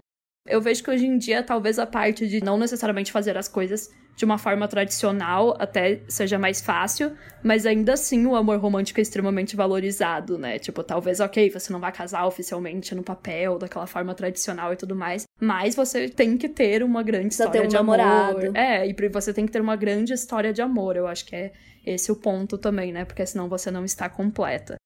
[0.47, 3.89] Eu vejo que hoje em dia, talvez a parte de não necessariamente fazer as coisas
[4.17, 9.03] de uma forma tradicional até seja mais fácil, mas ainda assim o amor romântico é
[9.03, 10.57] extremamente valorizado, né?
[10.57, 14.95] Tipo, talvez, ok, você não vai casar oficialmente no papel, daquela forma tradicional e tudo
[14.95, 18.39] mais, mas você tem que ter uma grande Precisa história ter um de namorado.
[18.39, 18.57] amor.
[18.57, 20.95] É, e você tem que ter uma grande história de amor.
[20.95, 21.51] Eu acho que é
[21.85, 23.05] esse o ponto também, né?
[23.05, 24.77] Porque senão você não está completa.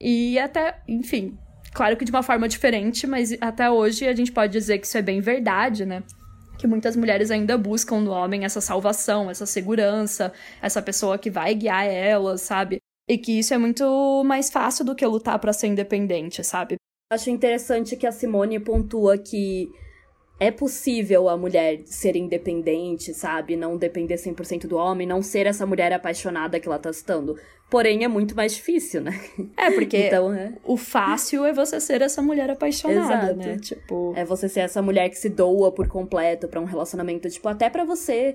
[0.00, 1.38] E até, enfim,
[1.72, 4.98] Claro que de uma forma diferente, mas até hoje a gente pode dizer que isso
[4.98, 6.02] é bem verdade, né?
[6.60, 10.30] que muitas mulheres ainda buscam no homem essa salvação, essa segurança,
[10.60, 12.80] essa pessoa que vai guiar elas, sabe?
[13.08, 16.76] E que isso é muito mais fácil do que lutar para ser independente, sabe?
[17.10, 19.70] Acho interessante que a Simone pontua que
[20.40, 23.56] é possível a mulher ser independente, sabe?
[23.56, 27.36] Não depender 100% do homem, não ser essa mulher apaixonada que ela tá citando.
[27.68, 29.20] Porém, é muito mais difícil, né?
[29.54, 30.54] É, porque então, é.
[30.64, 33.36] o fácil é você ser essa mulher apaixonada, Exato.
[33.36, 33.58] né?
[33.58, 34.14] Tipo...
[34.16, 37.28] É você ser essa mulher que se doa por completo para um relacionamento.
[37.28, 38.34] Tipo, até para você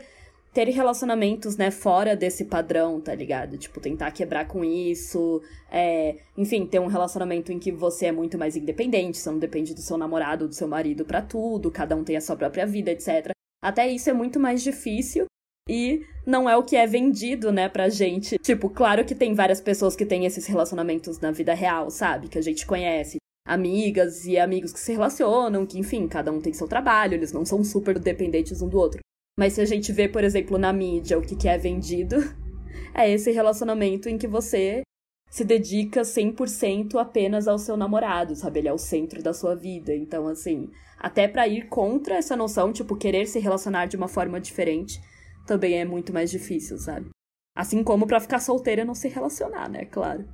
[0.56, 3.58] ter relacionamentos, né, fora desse padrão, tá ligado?
[3.58, 5.42] Tipo, tentar quebrar com isso.
[5.70, 9.74] É, enfim, ter um relacionamento em que você é muito mais independente, você não depende
[9.74, 12.90] do seu namorado, do seu marido para tudo, cada um tem a sua própria vida,
[12.90, 13.32] etc.
[13.62, 15.26] Até isso é muito mais difícil.
[15.68, 18.38] E não é o que é vendido, né, pra gente.
[18.38, 22.30] Tipo, claro que tem várias pessoas que têm esses relacionamentos na vida real, sabe?
[22.30, 23.18] Que a gente conhece.
[23.46, 27.44] Amigas e amigos que se relacionam, que, enfim, cada um tem seu trabalho, eles não
[27.44, 29.02] são super dependentes um do outro.
[29.38, 32.16] Mas se a gente vê, por exemplo, na mídia o que, que é vendido,
[32.96, 34.82] é esse relacionamento em que você
[35.30, 38.60] se dedica 100% apenas ao seu namorado, sabe?
[38.60, 39.94] Ele é o centro da sua vida.
[39.94, 44.40] Então, assim, até para ir contra essa noção, tipo, querer se relacionar de uma forma
[44.40, 45.02] diferente,
[45.46, 47.10] também é muito mais difícil, sabe?
[47.56, 49.86] Assim como para ficar solteira não se relacionar, né?
[49.86, 50.26] Claro.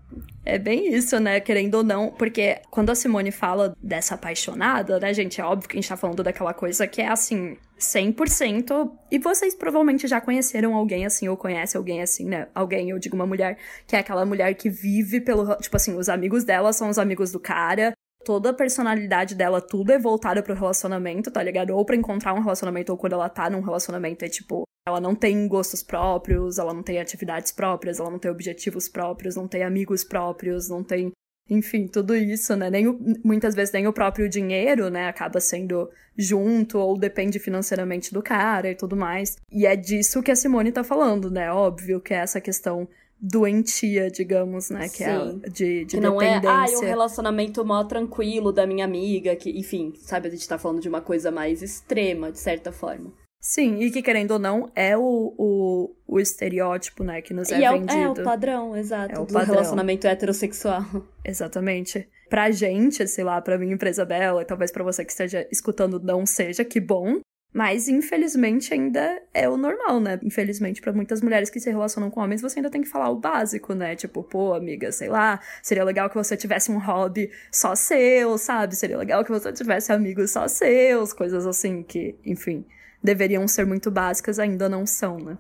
[0.44, 1.40] É bem isso, né?
[1.40, 5.40] Querendo ou não, porque quando a Simone fala dessa apaixonada, né, gente?
[5.40, 8.92] É óbvio que a gente tá falando daquela coisa que é assim, 100%.
[9.12, 12.48] E vocês provavelmente já conheceram alguém assim, ou conhecem alguém assim, né?
[12.56, 13.56] Alguém, eu digo uma mulher,
[13.86, 15.56] que é aquela mulher que vive pelo.
[15.58, 17.94] Tipo assim, os amigos dela são os amigos do cara.
[18.24, 21.72] Toda a personalidade dela, tudo é voltada pro relacionamento, tá ligado?
[21.72, 25.16] Ou pra encontrar um relacionamento, ou quando ela tá num relacionamento, é tipo, ela não
[25.16, 29.64] tem gostos próprios, ela não tem atividades próprias, ela não tem objetivos próprios, não tem
[29.64, 31.12] amigos próprios, não tem.
[31.50, 32.70] Enfim, tudo isso, né?
[32.70, 35.08] Nem o, muitas vezes nem o próprio dinheiro, né?
[35.08, 39.36] Acaba sendo junto ou depende financeiramente do cara e tudo mais.
[39.52, 41.52] E é disso que a Simone tá falando, né?
[41.52, 42.88] Óbvio que é essa questão
[43.22, 44.90] doentia, digamos, né?
[44.90, 45.42] Que é Sim.
[45.44, 46.78] é de, de que não é, dependência.
[46.78, 50.82] ah, um relacionamento mó tranquilo da minha amiga, que, enfim, sabe, a gente tá falando
[50.82, 53.14] de uma coisa mais extrema, de certa forma.
[53.44, 57.56] Sim, e que querendo ou não, é o, o, o estereótipo, né, que nos e
[57.56, 57.94] é, é, vendido.
[57.94, 59.56] é o padrão, exato, É o do padrão.
[59.56, 60.84] relacionamento heterossexual.
[61.26, 62.08] Exatamente.
[62.30, 66.00] Pra gente, sei lá, pra minha empresa Bela, e talvez pra você que esteja escutando
[66.00, 67.20] não seja, que bom.
[67.54, 70.18] Mas infelizmente ainda é o normal, né?
[70.24, 73.20] Infelizmente, pra muitas mulheres que se relacionam com homens, você ainda tem que falar o
[73.20, 73.94] básico, né?
[73.96, 78.76] Tipo, pô, amiga, sei lá, seria legal que você tivesse um hobby só seu, sabe?
[78.76, 82.66] Seria legal que você tivesse amigos só seus, coisas assim que, enfim,
[83.04, 85.38] deveriam ser muito básicas, ainda não são, né?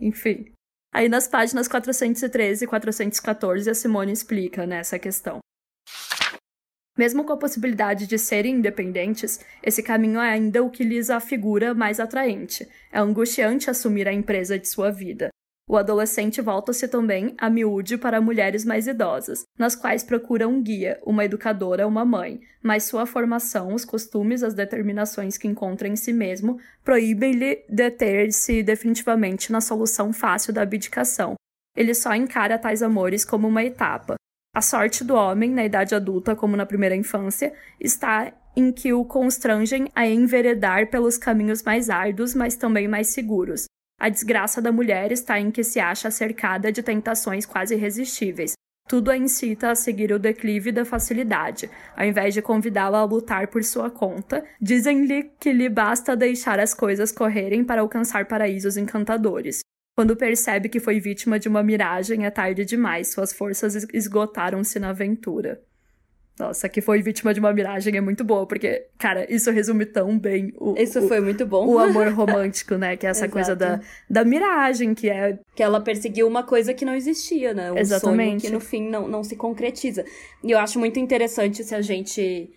[0.00, 0.52] Enfim.
[0.92, 5.38] Aí nas páginas 413 e 414, a Simone explica né, essa questão.
[6.96, 11.74] Mesmo com a possibilidade de serem independentes, esse caminho é ainda o que lhes afigura
[11.74, 12.68] mais atraente.
[12.92, 15.28] É angustiante assumir a empresa de sua vida.
[15.68, 21.00] O adolescente volta-se também a miúde para mulheres mais idosas, nas quais procura um guia,
[21.04, 26.12] uma educadora, uma mãe, mas sua formação, os costumes, as determinações que encontra em si
[26.12, 31.34] mesmo proíbem-lhe deter-se definitivamente na solução fácil da abdicação.
[31.74, 34.16] Ele só encara tais amores como uma etapa.
[34.54, 39.04] A sorte do homem, na idade adulta como na primeira infância, está em que o
[39.04, 43.64] constrangem a enveredar pelos caminhos mais árduos, mas também mais seguros.
[43.98, 48.52] A desgraça da mulher está em que se acha cercada de tentações quase irresistíveis.
[48.88, 53.48] Tudo a incita a seguir o declive da facilidade, ao invés de convidá-la a lutar
[53.48, 54.44] por sua conta.
[54.60, 59.64] Dizem-lhe que lhe basta deixar as coisas correrem para alcançar paraísos encantadores.
[59.96, 64.90] Quando percebe que foi vítima de uma miragem, é tarde demais, suas forças esgotaram-se na
[64.90, 65.62] aventura.
[66.38, 70.18] Nossa, que foi vítima de uma miragem é muito boa, porque, cara, isso resume tão
[70.18, 71.64] bem o, Isso o, foi muito bom.
[71.64, 72.96] o amor romântico, né?
[72.96, 73.80] Que é essa coisa da,
[74.10, 75.38] da miragem, que é.
[75.54, 77.70] que ela perseguiu uma coisa que não existia, né?
[77.70, 78.30] Um Exatamente.
[78.30, 80.04] sonho que no fim não, não se concretiza.
[80.42, 82.50] E eu acho muito interessante se a gente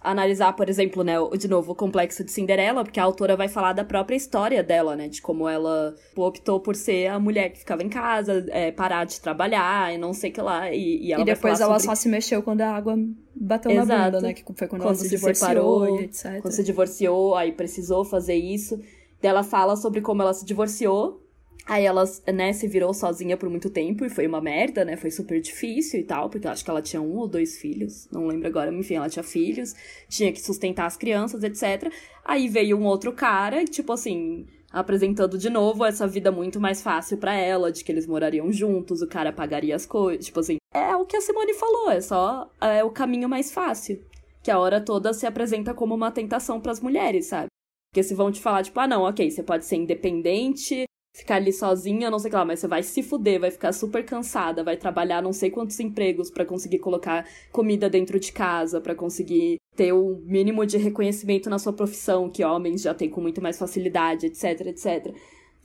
[0.00, 3.72] analisar, por exemplo, né, de novo, o complexo de Cinderela, porque a autora vai falar
[3.72, 5.08] da própria história dela, né?
[5.08, 9.20] De como ela optou por ser a mulher que ficava em casa, é, parar de
[9.20, 10.72] trabalhar e não sei o que lá.
[10.72, 11.86] E, e ela e depois ela sobre...
[11.86, 12.96] só se mexeu quando a água
[13.34, 14.04] bateu na Exato.
[14.04, 14.32] bunda, né?
[14.34, 16.40] Que foi quando, ela quando se se divorciou separou, etc.
[16.40, 18.80] quando se divorciou, aí precisou fazer isso.
[19.20, 21.20] Ela fala sobre como ela se divorciou.
[21.66, 24.96] Aí ela, né, se virou sozinha por muito tempo e foi uma merda, né?
[24.96, 28.08] Foi super difícil e tal, porque eu acho que ela tinha um ou dois filhos,
[28.10, 29.74] não lembro agora, enfim, ela tinha filhos,
[30.08, 31.92] tinha que sustentar as crianças, etc.
[32.24, 37.18] Aí veio um outro cara, tipo assim, apresentando de novo essa vida muito mais fácil
[37.18, 40.56] pra ela, de que eles morariam juntos, o cara pagaria as coisas, tipo assim.
[40.72, 44.02] É o que a Simone falou, é só é o caminho mais fácil.
[44.42, 47.48] Que a hora toda se apresenta como uma tentação pras mulheres, sabe?
[47.90, 50.84] Porque se vão te falar, tipo, ah, não, ok, você pode ser independente,
[51.18, 53.72] ficar ali sozinha, não sei o que lá, mas você vai se fuder, vai ficar
[53.72, 58.80] super cansada, vai trabalhar não sei quantos empregos pra conseguir colocar comida dentro de casa,
[58.80, 63.20] pra conseguir ter o mínimo de reconhecimento na sua profissão, que homens já têm com
[63.20, 65.12] muito mais facilidade, etc, etc.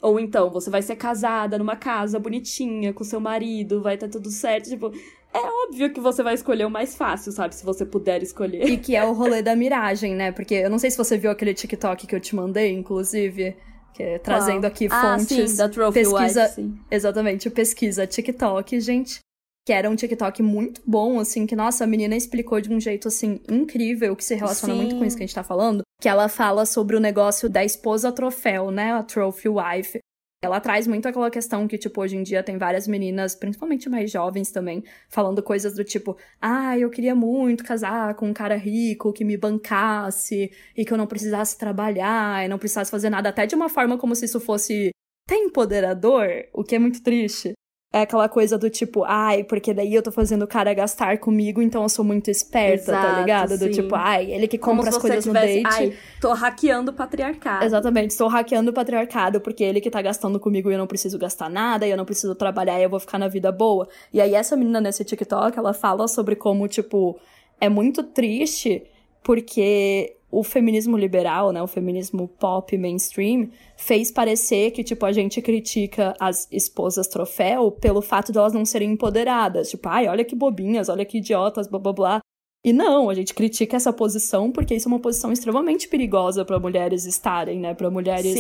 [0.02, 4.32] Ou então, você vai ser casada numa casa bonitinha com seu marido, vai estar tudo
[4.32, 4.92] certo, tipo,
[5.34, 7.56] é óbvio que você vai escolher o mais fácil, sabe?
[7.56, 8.68] Se você puder escolher.
[8.68, 10.32] E que é o rolê da miragem, né?
[10.32, 13.56] Porque eu não sei se você viu aquele TikTok que eu te mandei, inclusive,
[13.94, 15.52] que é trazendo aqui ah, fontes.
[15.52, 16.80] sim, da Trophy pesquisa, Wife, sim.
[16.90, 19.20] Exatamente, pesquisa TikTok, gente.
[19.66, 23.08] Que era um TikTok muito bom, assim, que, nossa, a menina explicou de um jeito,
[23.08, 24.82] assim, incrível, que se relaciona Sim.
[24.82, 25.84] muito com isso que a gente tá falando.
[26.02, 28.92] Que ela fala sobre o negócio da esposa troféu, né?
[28.92, 30.00] A Trophy Wife.
[30.44, 34.12] Ela traz muito aquela questão que, tipo, hoje em dia tem várias meninas, principalmente mais
[34.12, 39.14] jovens também, falando coisas do tipo, ah, eu queria muito casar com um cara rico
[39.14, 43.46] que me bancasse e que eu não precisasse trabalhar e não precisasse fazer nada, até
[43.46, 44.92] de uma forma como se isso fosse
[45.26, 47.54] até empoderador, o que é muito triste.
[47.96, 51.62] É aquela coisa do tipo, ai, porque daí eu tô fazendo o cara gastar comigo,
[51.62, 53.50] então eu sou muito esperta, tá Exato, tá ligado?
[53.50, 53.70] Do sim.
[53.70, 55.76] tipo, ai, ele que compra as coisas tivesse, no date.
[55.80, 57.64] Ai, tô hackeando o patriarcado.
[57.64, 61.20] Exatamente, estou hackeando o patriarcado porque ele que tá gastando comigo e eu não preciso
[61.20, 63.88] gastar nada, e eu não preciso trabalhar e eu vou ficar na vida boa.
[64.12, 67.20] E aí essa menina nesse TikTok, ela fala sobre como, tipo,
[67.62, 68.84] é muito triste
[69.22, 75.40] porque o feminismo liberal, né, o feminismo pop mainstream, fez parecer que, tipo, a gente
[75.44, 79.70] critica as esposas troféu pelo fato de elas não serem empoderadas.
[79.70, 82.20] Tipo, ai, olha que bobinhas, olha que idiotas, blá blá blá.
[82.66, 86.58] E não, a gente critica essa posição porque isso é uma posição extremamente perigosa para
[86.58, 87.74] mulheres estarem, né?
[87.74, 88.36] Para mulheres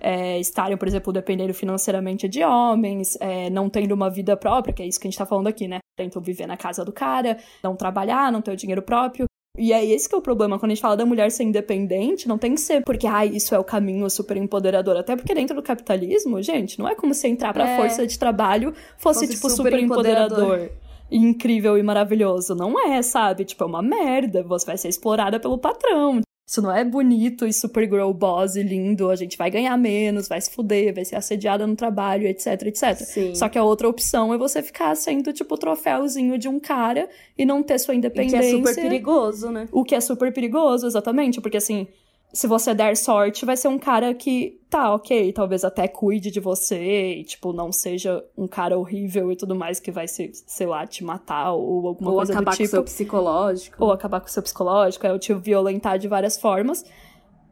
[0.00, 4.80] é, estarem, por exemplo, dependendo financeiramente de homens, é, não tendo uma vida própria, que
[4.80, 5.80] é isso que a gente tá falando aqui, né?
[5.98, 9.26] Então, viver na casa do cara, não trabalhar, não ter o dinheiro próprio.
[9.56, 12.26] E é esse que é o problema, quando a gente fala da mulher ser independente,
[12.26, 14.96] não tem que ser porque, ai, isso é o caminho super empoderador.
[14.96, 17.76] Até porque dentro do capitalismo, gente, não é como se entrar pra É.
[17.76, 20.38] força de trabalho fosse, Fosse tipo, super super empoderador.
[20.44, 20.70] empoderador.
[21.10, 22.54] Incrível e maravilhoso.
[22.56, 23.44] Não é, sabe?
[23.44, 24.42] Tipo, é uma merda.
[24.42, 26.20] Você vai ser explorada pelo patrão.
[26.46, 29.10] Isso não é bonito e super girl boss e lindo.
[29.10, 32.96] A gente vai ganhar menos, vai se fuder, vai ser assediada no trabalho, etc, etc.
[32.96, 33.34] Sim.
[33.34, 37.08] Só que a outra opção é você ficar sendo, tipo, o troféuzinho de um cara
[37.36, 38.36] e não ter sua E que independência.
[38.38, 39.66] é super perigoso, né?
[39.72, 41.86] O que é super perigoso, exatamente, porque assim,
[42.34, 46.40] se você der sorte, vai ser um cara que, tá, ok, talvez até cuide de
[46.40, 50.66] você e, tipo, não seja um cara horrível e tudo mais que vai, se, sei
[50.66, 52.70] lá, te matar ou alguma Ou coisa acabar do com o tipo.
[52.70, 53.76] seu psicológico.
[53.78, 56.84] Ou acabar com o seu psicológico, é, ou te violentar de várias formas.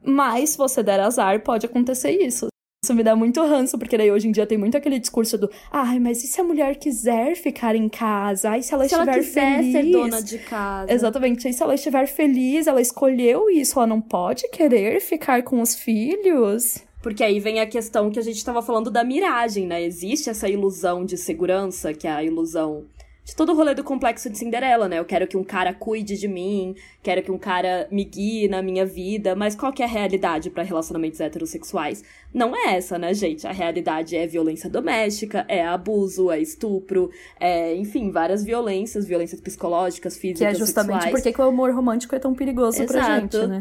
[0.05, 2.49] Mas, se você der azar, pode acontecer isso.
[2.85, 5.49] Isso me dá muito ranço, porque daí hoje em dia tem muito aquele discurso do
[5.71, 8.51] ai, mas e se a mulher quiser ficar em casa?
[8.51, 9.73] Ai, se ela Se ela estiver quiser feliz?
[9.73, 10.93] ser dona de casa.
[10.93, 11.49] Exatamente.
[11.49, 15.77] E se ela estiver feliz, ela escolheu isso, ela não pode querer ficar com os
[15.77, 16.79] filhos.
[17.01, 19.81] Porque aí vem a questão que a gente tava falando da miragem, né?
[19.81, 22.83] Existe essa ilusão de segurança, que é a ilusão
[23.25, 24.99] de todo o rolê do complexo de Cinderela, né?
[24.99, 28.61] Eu quero que um cara cuide de mim, quero que um cara me guie na
[28.61, 32.03] minha vida, mas qual que é a realidade para relacionamentos heterossexuais?
[32.35, 33.47] Não é essa, né, gente?
[33.47, 40.17] A realidade é violência doméstica, é abuso, é estupro, é, enfim, várias violências, violências psicológicas,
[40.17, 41.15] físicas, Que é justamente sexuais.
[41.15, 43.39] porque que o amor romântico é tão perigoso pra Exato.
[43.39, 43.61] gente, né?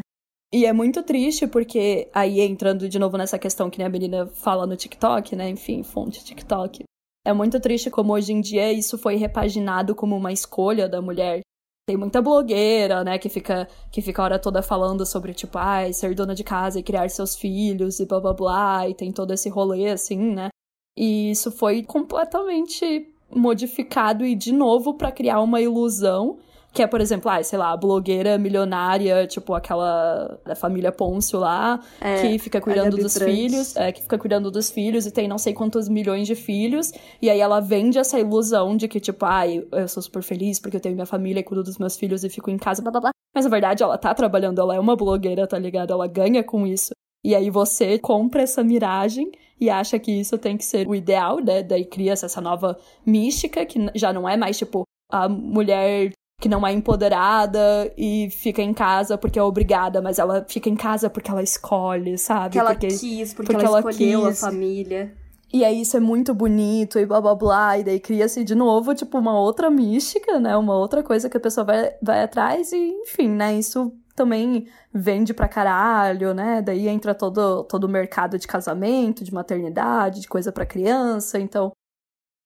[0.54, 4.28] E é muito triste porque, aí entrando de novo nessa questão que nem a menina
[4.28, 5.48] fala no TikTok, né?
[5.50, 6.84] Enfim, fonte TikTok.
[7.26, 11.42] É muito triste como hoje em dia isso foi repaginado como uma escolha da mulher.
[11.88, 15.94] Tem muita blogueira, né, que fica, que fica a hora toda falando sobre, tipo, ai,
[15.94, 19.34] ser dona de casa e criar seus filhos e blá blá blá, e tem todo
[19.34, 20.50] esse rolê assim, né?
[20.98, 26.40] E isso foi completamente modificado e de novo pra criar uma ilusão
[26.74, 31.40] que é, por exemplo, ah, sei lá, a blogueira milionária, tipo aquela da família Pôncio
[31.40, 33.36] lá, É, que fica cuidando dos Brandt.
[33.36, 36.92] filhos, é, que fica cuidando dos filhos e tem não sei quantos milhões de filhos,
[37.22, 40.78] e aí ela vende essa ilusão de que, tipo, ai, eu sou super feliz porque
[40.78, 43.02] eu tenho minha família e cuido dos meus filhos e fico em casa, blá blá
[43.02, 43.12] blá.
[43.36, 45.92] Mas na verdade ela tá trabalhando, ela é uma blogueira, tá ligado?
[45.94, 46.92] Ela ganha com isso.
[47.24, 51.40] E aí você compra essa miragem e acha que isso tem que ser o ideal,
[51.40, 51.62] né?
[51.62, 56.12] Daí cria-se essa nova mística, que já não é mais, tipo, a mulher
[56.42, 60.76] que não é empoderada e fica em casa porque é obrigada, mas ela fica em
[60.76, 62.54] casa porque ela escolhe, sabe?
[62.54, 62.88] Que ela porque...
[62.88, 64.44] quis, porque, porque ela ela escolheu quis.
[64.44, 65.14] a família.
[65.54, 68.96] E aí isso é muito bonito e blá blá blá, e daí cria-se de novo,
[68.96, 70.58] tipo, uma outra mística, né?
[70.58, 73.54] Uma outra coisa que a pessoa vai, vai atrás e, enfim, né?
[73.54, 76.60] Isso também vende pra caralho, né?
[76.64, 81.72] Daí entra todo, todo o mercado de casamento, de maternidade, de coisa pra criança, então...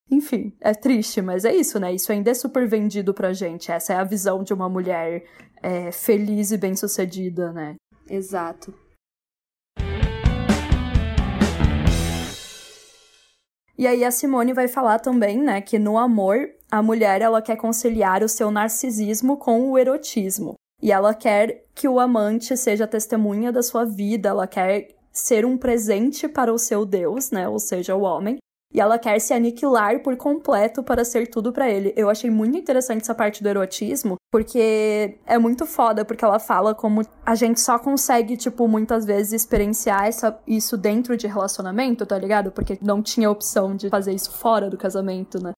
[0.10, 1.94] Enfim, é triste, mas é isso, né?
[1.94, 3.72] Isso ainda é super vendido pra gente.
[3.72, 5.24] Essa é a visão de uma mulher
[5.62, 7.76] é, feliz e bem-sucedida, né?
[8.10, 8.74] Exato.
[13.78, 17.58] E aí a Simone vai falar também, né, que no amor, a mulher ela quer
[17.58, 20.54] conciliar o seu narcisismo com o erotismo.
[20.82, 25.58] E ela quer que o amante seja testemunha da sua vida, ela quer ser um
[25.58, 28.38] presente para o seu Deus, né, ou seja, o homem.
[28.76, 31.94] E ela quer se aniquilar por completo para ser tudo para ele.
[31.96, 36.76] Eu achei muito interessante essa parte do erotismo, porque é muito foda, porque ela fala
[36.76, 42.18] como a gente só consegue, tipo, muitas vezes experienciar essa, isso dentro de relacionamento, tá
[42.18, 42.52] ligado?
[42.52, 45.54] Porque não tinha opção de fazer isso fora do casamento, né?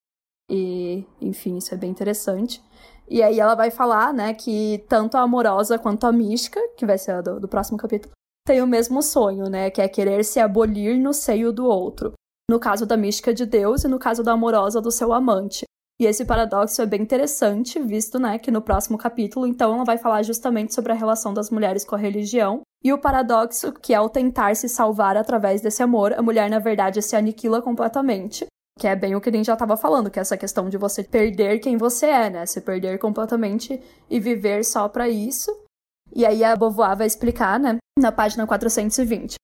[0.48, 2.62] E, enfim, isso é bem interessante.
[3.10, 7.00] E aí ela vai falar, né, que tanto a amorosa quanto a mística, que vai
[7.00, 8.14] ser a do, do próximo capítulo,
[8.46, 12.14] tem o mesmo sonho, né, que é querer se abolir no seio do outro.
[12.50, 15.66] No caso da mística de Deus e no caso da amorosa do seu amante.
[16.00, 19.98] E esse paradoxo é bem interessante, visto né, que no próximo capítulo, então, ela vai
[19.98, 22.62] falar justamente sobre a relação das mulheres com a religião.
[22.84, 27.02] E o paradoxo, que ao tentar se salvar através desse amor, a mulher, na verdade,
[27.02, 28.46] se aniquila completamente.
[28.80, 30.78] Que é bem o que a gente já estava falando, que é essa questão de
[30.78, 32.46] você perder quem você é, né?
[32.46, 35.52] Se perder completamente e viver só para isso.
[36.16, 39.36] E aí a Beauvoir vai explicar, né, na página 420.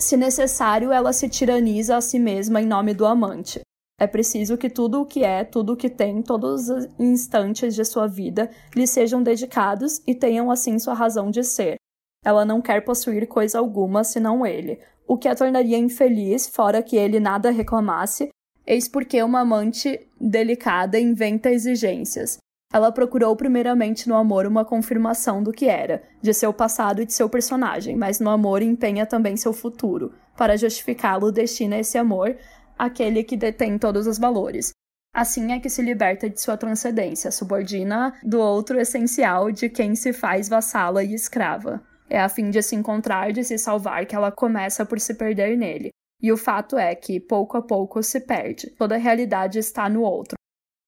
[0.00, 3.60] Se necessário, ela se tiraniza a si mesma em nome do amante.
[3.98, 7.84] É preciso que tudo o que é, tudo o que tem, todos os instantes de
[7.84, 11.76] sua vida lhe sejam dedicados e tenham assim sua razão de ser.
[12.24, 16.96] Ela não quer possuir coisa alguma senão ele, o que a tornaria infeliz, fora que
[16.96, 18.30] ele nada reclamasse,
[18.66, 22.38] eis porque uma amante delicada inventa exigências.
[22.74, 27.12] Ela procurou primeiramente no amor uma confirmação do que era, de seu passado e de
[27.12, 30.12] seu personagem, mas no amor empenha também seu futuro.
[30.36, 32.36] Para justificá-lo, destina esse amor
[32.76, 34.72] aquele que detém todos os valores.
[35.14, 40.12] Assim é que se liberta de sua transcendência, subordina do outro essencial de quem se
[40.12, 41.80] faz vassala e escrava.
[42.10, 45.56] É a fim de se encontrar, de se salvar, que ela começa por se perder
[45.56, 45.90] nele.
[46.20, 48.70] E o fato é que, pouco a pouco, se perde.
[48.70, 50.34] Toda a realidade está no outro.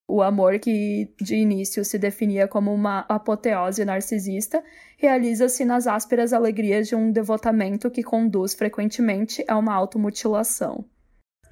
[0.09, 4.63] O amor, que de início se definia como uma apoteose narcisista,
[4.97, 10.85] realiza-se nas ásperas alegrias de um devotamento que conduz frequentemente a uma automutilação.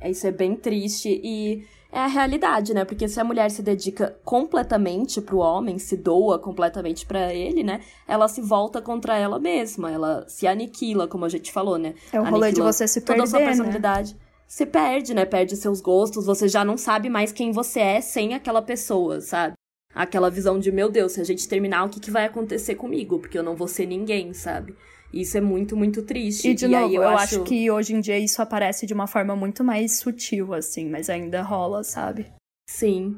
[0.00, 2.84] É, isso é bem triste e é a realidade, né?
[2.84, 7.80] Porque se a mulher se dedica completamente pro homem, se doa completamente para ele, né?
[8.06, 11.94] Ela se volta contra ela mesma, ela se aniquila, como a gente falou, né?
[12.12, 13.46] É o rolê de você se perder, toda a sua né?
[13.46, 14.14] personalidade.
[14.14, 14.20] Né?
[14.46, 15.24] Se perde, né?
[15.24, 19.54] Perde seus gostos, você já não sabe mais quem você é sem aquela pessoa, sabe?
[19.94, 23.18] Aquela visão de, meu Deus, se a gente terminar, o que, que vai acontecer comigo?
[23.18, 24.74] Porque eu não vou ser ninguém, sabe?
[25.12, 26.48] Isso é muito, muito triste.
[26.48, 27.36] E, de e novo, eu, eu acho...
[27.36, 27.44] acho...
[27.44, 31.42] que hoje em dia isso aparece de uma forma muito mais sutil, assim, mas ainda
[31.42, 32.26] rola, sabe?
[32.68, 33.16] Sim.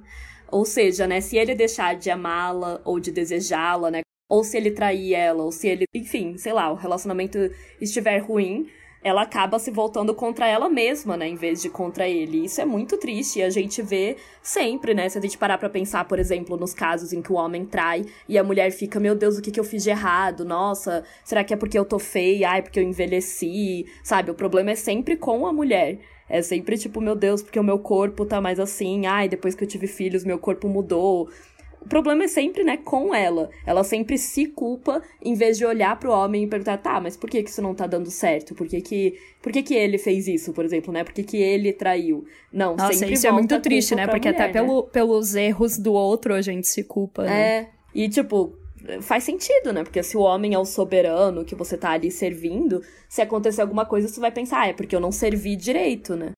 [0.51, 4.70] Ou seja, né, se ele deixar de amá-la ou de desejá-la, né, ou se ele
[4.70, 7.39] trair ela, ou se ele, enfim, sei lá, o relacionamento
[7.81, 8.68] estiver ruim,
[9.07, 12.44] ela acaba se voltando contra ela mesma, né, em vez de contra ele.
[12.44, 15.70] Isso é muito triste e a gente vê sempre, né, se a gente parar para
[15.70, 19.14] pensar, por exemplo, nos casos em que o homem trai e a mulher fica, meu
[19.14, 20.44] Deus, o que que eu fiz de errado?
[20.44, 22.50] Nossa, será que é porque eu tô feia?
[22.50, 23.86] Ai, porque eu envelheci?
[24.02, 26.00] Sabe, o problema é sempre com a mulher.
[26.28, 29.07] É sempre tipo, meu Deus, porque o meu corpo tá mais assim.
[29.07, 31.28] Ai, depois que eu tive filhos, meu corpo mudou.
[31.87, 33.49] O problema é sempre, né, com ela.
[33.64, 37.30] Ela sempre se culpa em vez de olhar pro homem e perguntar, tá, mas por
[37.30, 38.57] que que isso não tá dando certo?
[38.57, 41.05] Por que que, por que, que ele fez isso, por exemplo, né?
[41.05, 42.26] Por que que ele traiu?
[42.53, 44.09] Não, Nossa, sempre isso é muito triste, né?
[44.09, 44.89] Porque mulher, até pelo, né?
[44.93, 47.41] pelos erros do outro a gente se culpa, né?
[47.41, 48.59] É, e tipo,
[49.01, 49.84] faz sentido, né?
[49.84, 53.87] Porque se o homem é o soberano que você tá ali servindo, se acontecer alguma
[53.87, 56.32] coisa, você vai pensar, ah, é porque eu não servi direito, né?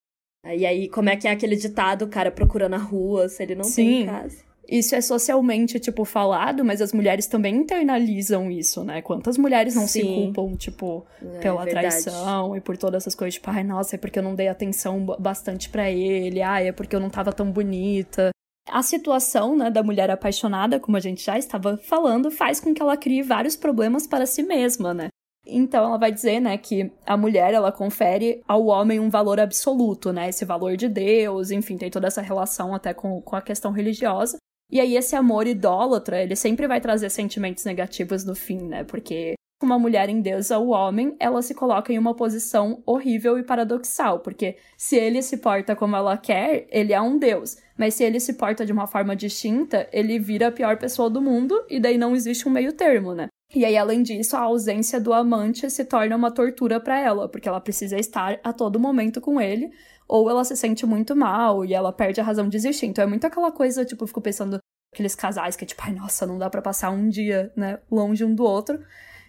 [0.45, 3.55] E aí, como é que é aquele ditado, o cara procurando na rua, se ele
[3.55, 3.75] não Sim.
[3.75, 4.48] tem em casa?
[4.69, 9.01] Isso é socialmente, tipo, falado, mas as mulheres também internalizam isso, né?
[9.01, 10.03] Quantas mulheres não Sim.
[10.03, 13.99] se culpam, tipo, É, pela traição e por todas essas coisas, tipo, ai, nossa, é
[13.99, 17.33] porque eu não dei atenção ba- bastante pra ele, ai, é porque eu não tava
[17.33, 18.31] tão bonita.
[18.71, 22.83] A situação, né, da mulher apaixonada, como a gente já estava falando, faz com que
[22.83, 25.09] ela crie vários problemas para si mesma, né?
[25.47, 30.13] Então ela vai dizer, né, que a mulher ela confere ao homem um valor absoluto,
[30.13, 33.73] né, esse valor de Deus, enfim, tem toda essa relação até com, com a questão
[33.73, 34.37] religiosa.
[34.71, 38.85] E aí esse amor idólatra, ele sempre vai trazer sentimentos negativos no fim, né?
[38.85, 44.21] Porque uma mulher endeusa o homem, ela se coloca em uma posição horrível e paradoxal,
[44.21, 48.21] porque se ele se porta como ela quer, ele é um deus, mas se ele
[48.21, 51.99] se porta de uma forma distinta, ele vira a pior pessoa do mundo e daí
[51.99, 53.29] não existe um meio termo, né?
[53.55, 57.49] E aí, além disso, a ausência do amante se torna uma tortura para ela, porque
[57.49, 59.71] ela precisa estar a todo momento com ele,
[60.07, 62.87] ou ela se sente muito mal e ela perde a razão de existir.
[62.87, 64.59] Então é muito aquela coisa, tipo, eu fico pensando
[64.93, 68.23] aqueles casais que é tipo, ai, nossa, não dá para passar um dia, né, longe
[68.25, 68.81] um do outro.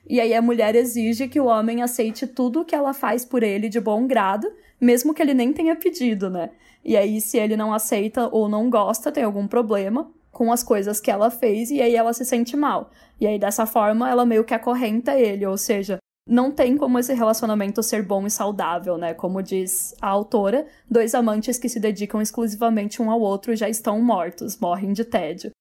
[0.07, 3.41] E aí a mulher exige que o homem aceite tudo o que ela faz por
[3.41, 4.51] ele de bom grado,
[4.81, 6.49] mesmo que ele nem tenha pedido, né?
[6.83, 10.99] E aí, se ele não aceita ou não gosta, tem algum problema com as coisas
[10.99, 12.91] que ela fez, e aí ela se sente mal.
[13.19, 17.13] E aí, dessa forma, ela meio que acorrenta ele, ou seja, não tem como esse
[17.13, 19.13] relacionamento ser bom e saudável, né?
[19.15, 23.99] Como diz a autora, dois amantes que se dedicam exclusivamente um ao outro já estão
[24.01, 25.51] mortos, morrem de tédio.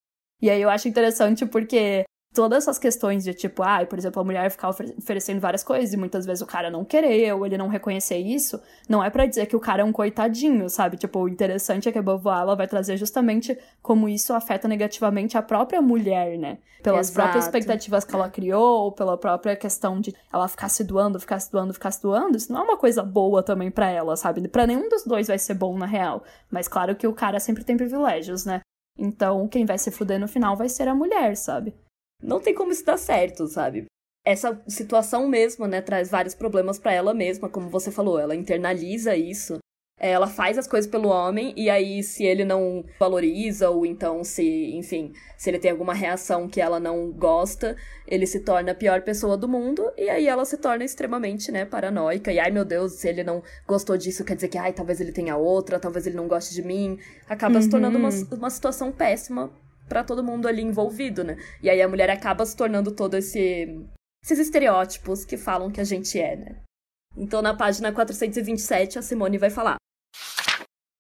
[0.43, 2.05] E aí eu acho interessante porque
[2.39, 5.97] todas essas questões de tipo, ah, por exemplo, a mulher ficar oferecendo várias coisas e
[5.97, 9.47] muitas vezes o cara não querer ou ele não reconhecer isso, não é para dizer
[9.47, 10.97] que o cara é um coitadinho, sabe?
[10.97, 15.36] Tipo, o interessante é que a Beauvoir ela vai trazer justamente como isso afeta negativamente
[15.36, 16.59] a própria mulher, né?
[16.80, 17.14] Pelas Exato.
[17.14, 21.41] próprias expectativas que ela criou, ou pela própria questão de ela ficar se doando, ficar
[21.41, 24.47] se doando, ficar se doando, isso não é uma coisa boa também para ela, sabe?
[24.47, 26.22] Para nenhum dos dois vai ser bom na real.
[26.49, 28.61] Mas claro que o cara sempre tem privilégios, né?
[28.97, 31.74] Então, quem vai se fuder no final vai ser a mulher, sabe?
[32.23, 33.87] Não tem como isso dar certo, sabe?
[34.25, 39.16] Essa situação mesmo, né, traz vários problemas para ela mesma, como você falou, ela internaliza
[39.16, 39.59] isso.
[40.01, 44.23] É, ela faz as coisas pelo homem e aí se ele não valoriza ou então
[44.23, 48.75] se, enfim, se ele tem alguma reação que ela não gosta, ele se torna a
[48.77, 52.33] pior pessoa do mundo e aí ela se torna extremamente, né, paranoica.
[52.33, 55.11] E ai meu Deus, se ele não gostou disso, quer dizer que ai, talvez ele
[55.11, 56.97] tenha outra, talvez ele não goste de mim.
[57.29, 57.62] Acaba uhum.
[57.62, 59.51] se tornando uma, uma situação péssima
[59.89, 61.36] para todo mundo ali envolvido, né?
[61.62, 63.84] E aí a mulher acaba se tornando todo esse
[64.22, 66.57] esses estereótipos que falam que a gente é, né?
[67.16, 69.76] Então na página 427 a Simone vai falar: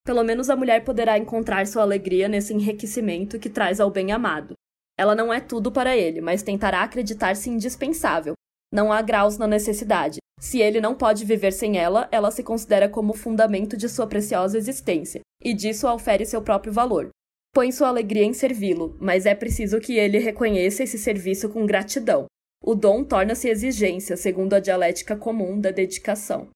[0.04, 4.54] Pelo menos a mulher poderá encontrar sua alegria nesse enriquecimento que traz ao bem amado.
[4.98, 8.34] Ela não é tudo para ele, mas tentará acreditar-se indispensável.
[8.72, 10.18] Não há graus na necessidade.
[10.40, 14.58] Se ele não pode viver sem ela, ela se considera como fundamento de sua preciosa
[14.58, 17.10] existência, e disso ofere seu próprio valor
[17.52, 22.26] põe sua alegria em servi-lo, mas é preciso que ele reconheça esse serviço com gratidão.
[22.62, 26.48] O dom torna-se exigência, segundo a dialética comum da dedicação.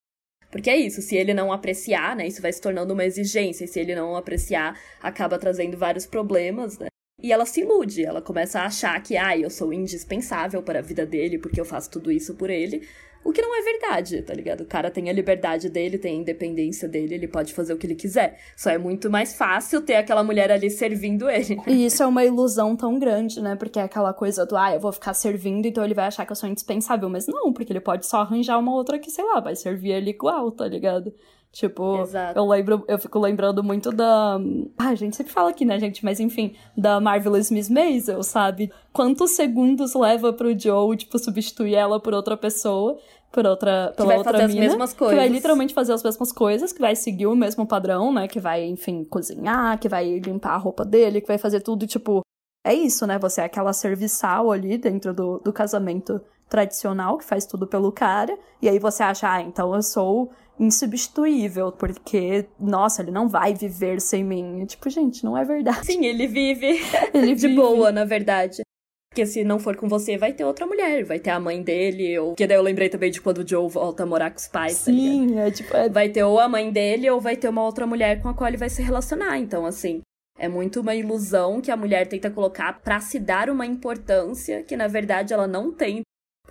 [0.51, 3.69] Porque é isso, se ele não apreciar, né, isso vai se tornando uma exigência, e
[3.69, 6.89] se ele não apreciar, acaba trazendo vários problemas, né?
[7.23, 10.83] E ela se ilude, ela começa a achar que, ah, eu sou indispensável para a
[10.83, 12.87] vida dele porque eu faço tudo isso por ele,
[13.25, 14.63] o que não é verdade, tá ligado?
[14.63, 17.87] O cara tem a liberdade dele, tem a independência dele, ele pode fazer o que
[17.87, 18.39] ele quiser.
[18.57, 21.57] Só é muito mais fácil ter aquela mulher ali servindo ele.
[21.67, 23.55] E isso é uma ilusão tão grande, né?
[23.57, 26.33] Porque é aquela coisa do, ah, eu vou ficar servindo, então ele vai achar que
[26.33, 27.09] eu sou indispensável.
[27.09, 30.11] Mas não, porque ele pode só arranjar uma outra que, sei lá, vai servir ele
[30.11, 31.13] igual, tá ligado?
[31.53, 32.39] Tipo, Exato.
[32.39, 34.39] eu lembro, eu fico lembrando muito da.
[34.79, 36.03] Ah, a gente sempre fala aqui, né, gente?
[36.03, 38.73] Mas enfim, da Marvelous Miss Maisel, sabe?
[38.91, 42.99] Quantos segundos leva pro Joe, tipo, substituir ela por outra pessoa,
[43.31, 45.15] por outra, pela que vai outra fazer mina, as mesmas coisas.
[45.15, 48.27] que vai literalmente fazer as mesmas coisas, que vai seguir o mesmo padrão, né?
[48.27, 52.23] Que vai, enfim, cozinhar, que vai limpar a roupa dele, que vai fazer tudo, tipo.
[52.65, 53.19] É isso, né?
[53.19, 58.39] Você é aquela serviçal ali dentro do, do casamento tradicional, que faz tudo pelo cara,
[58.61, 64.01] e aí você acha, ah, então eu sou insubstituível, porque, nossa, ele não vai viver
[64.01, 64.65] sem mim.
[64.67, 65.87] tipo, gente, não é verdade.
[65.87, 66.81] Sim, ele vive,
[67.13, 67.57] ele de vive.
[67.57, 68.63] boa, na verdade.
[69.11, 72.19] Porque se não for com você, vai ter outra mulher, vai ter a mãe dele,
[72.19, 72.35] ou.
[72.35, 74.73] Que daí eu lembrei também de quando o Joe volta a morar com os pais,
[74.73, 75.77] Sim, tá é tipo.
[75.77, 75.89] É...
[75.91, 78.49] Vai ter ou a mãe dele, ou vai ter uma outra mulher com a qual
[78.49, 79.39] ele vai se relacionar.
[79.39, 80.01] Então, assim,
[80.39, 84.77] é muito uma ilusão que a mulher tenta colocar para se dar uma importância que,
[84.79, 86.01] na verdade, ela não tem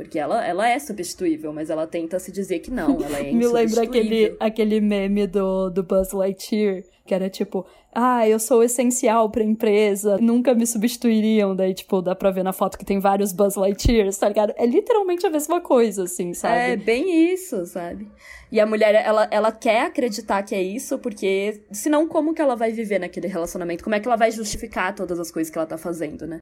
[0.01, 3.47] porque ela, ela é substituível, mas ela tenta se dizer que não, ela é Me
[3.47, 9.29] lembra aquele, aquele meme do, do Buzz Lightyear, que era tipo, ah, eu sou essencial
[9.29, 11.55] pra empresa, nunca me substituiriam.
[11.55, 14.53] Daí, tipo, dá pra ver na foto que tem vários Buzz Lightyears, tá ligado?
[14.55, 16.55] É literalmente a mesma coisa, assim, sabe?
[16.55, 18.07] É, bem isso, sabe?
[18.51, 22.55] E a mulher, ela, ela quer acreditar que é isso, porque senão como que ela
[22.55, 23.83] vai viver naquele relacionamento?
[23.83, 26.39] Como é que ela vai justificar todas as coisas que ela tá fazendo, né?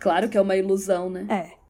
[0.00, 1.26] Claro que é uma ilusão, né?
[1.30, 1.63] É.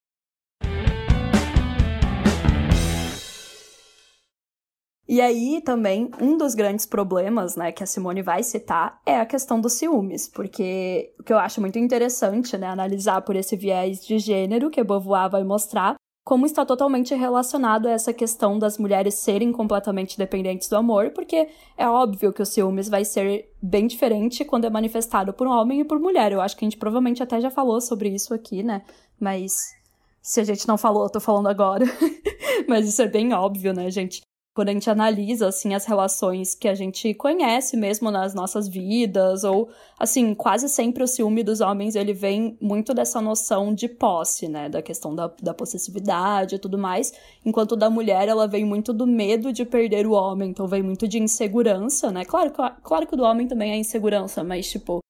[5.07, 9.27] E aí também um dos grandes problemas, né, que a Simone vai citar é a
[9.27, 14.05] questão dos ciúmes, porque o que eu acho muito interessante, né, analisar por esse viés
[14.05, 19.15] de gênero que Beauvoir vai mostrar como está totalmente relacionado a essa questão das mulheres
[19.15, 24.43] serem completamente dependentes do amor, porque é óbvio que o ciúmes vai ser bem diferente
[24.43, 26.33] quando é manifestado por um homem e por mulher.
[26.33, 28.83] Eu acho que a gente provavelmente até já falou sobre isso aqui, né?
[29.21, 29.75] Mas
[30.23, 31.85] se a gente não falou, eu tô falando agora.
[32.67, 34.23] Mas isso é bem óbvio, né, gente?
[34.55, 39.43] Quando a gente analisa assim as relações que a gente conhece mesmo nas nossas vidas
[39.43, 44.49] ou assim quase sempre o ciúme dos homens ele vem muito dessa noção de posse
[44.49, 44.69] né?
[44.69, 47.13] Da questão da, da possessividade e tudo mais
[47.45, 51.09] enquanto da mulher ela vem muito do medo de perder o homem então vem muito
[51.09, 52.25] de insegurança né?
[52.25, 52.53] Claro
[52.83, 55.01] claro que o do homem também é insegurança mas tipo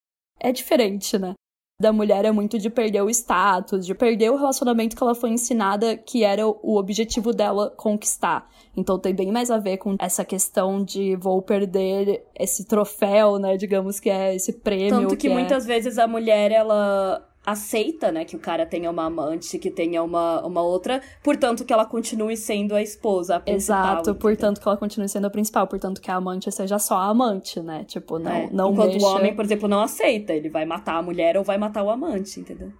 [0.41, 1.35] é diferente né
[1.81, 5.31] da mulher é muito de perder o status, de perder o relacionamento que ela foi
[5.31, 8.49] ensinada que era o objetivo dela conquistar.
[8.77, 13.57] Então tem bem mais a ver com essa questão de vou perder esse troféu, né,
[13.57, 14.91] digamos que é esse prêmio.
[14.91, 15.35] Tanto que, que é...
[15.35, 20.03] muitas vezes a mulher ela aceita, né, que o cara tenha uma amante, que tenha
[20.03, 23.79] uma, uma outra, portanto que ela continue sendo a esposa, a principal.
[23.79, 24.15] Exato, entendeu?
[24.21, 27.61] portanto que ela continue sendo a principal, portanto que a amante seja só a amante,
[27.61, 27.85] né?
[27.85, 29.07] Tipo, não, É, não Enquanto deixa...
[29.07, 31.91] o homem, por exemplo, não aceita, ele vai matar a mulher ou vai matar o
[31.91, 32.73] amante, entendeu?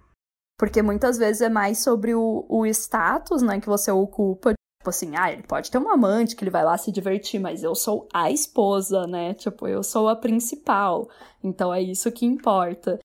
[0.57, 4.53] Porque muitas vezes é mais sobre o, o status, né, que você ocupa.
[4.79, 7.63] Tipo assim, ah, ele pode ter um amante que ele vai lá se divertir, mas
[7.63, 9.33] eu sou a esposa, né?
[9.33, 11.09] Tipo, eu sou a principal.
[11.43, 12.99] Então é isso que importa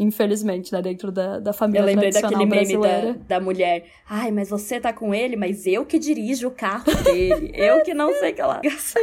[0.00, 3.84] infelizmente, né, dentro da, da família Eu lembrei daquele meme da, da mulher.
[4.08, 7.52] Ai, mas você tá com ele, mas eu que dirijo o carro dele.
[7.54, 8.62] eu que não sei o que lá.
[8.78, 8.98] Sim.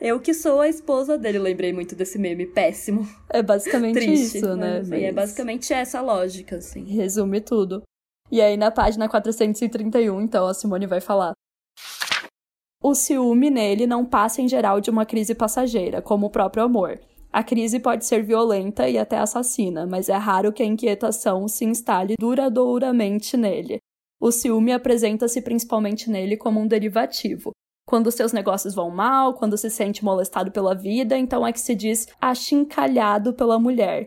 [0.00, 1.38] Eu que sou a esposa dele.
[1.38, 3.08] lembrei muito desse meme péssimo.
[3.30, 4.78] É basicamente Triste, isso, né?
[4.80, 4.92] Mas...
[4.92, 6.82] É basicamente essa a lógica, assim.
[6.84, 7.82] Resume tudo.
[8.28, 11.32] E aí, na página 431, então, a Simone vai falar.
[12.82, 16.98] O ciúme nele não passa em geral de uma crise passageira, como o próprio amor.
[17.34, 21.64] A crise pode ser violenta e até assassina, mas é raro que a inquietação se
[21.64, 23.80] instale duradouramente nele.
[24.20, 27.50] O ciúme apresenta-se principalmente nele como um derivativo.
[27.88, 31.74] Quando seus negócios vão mal, quando se sente molestado pela vida, então é que se
[31.74, 34.04] diz achincalhado pela mulher.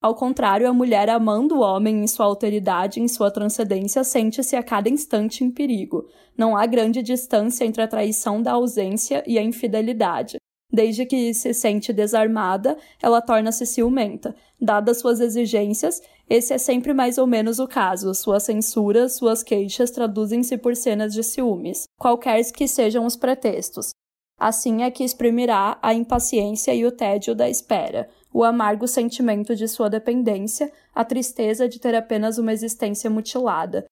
[0.00, 4.62] Ao contrário, a mulher amando o homem em sua alteridade, em sua transcendência, sente-se a
[4.62, 6.06] cada instante em perigo.
[6.36, 10.38] Não há grande distância entre a traição da ausência e a infidelidade.
[10.70, 14.34] Desde que se sente desarmada, ela torna-se ciumenta.
[14.60, 18.14] Dadas suas exigências, esse é sempre mais ou menos o caso.
[18.14, 23.90] Suas censuras, suas queixas traduzem-se por cenas de ciúmes, qualquer que sejam os pretextos.
[24.38, 29.66] Assim é que exprimirá a impaciência e o tédio da espera, o amargo sentimento de
[29.66, 33.86] sua dependência, a tristeza de ter apenas uma existência mutilada.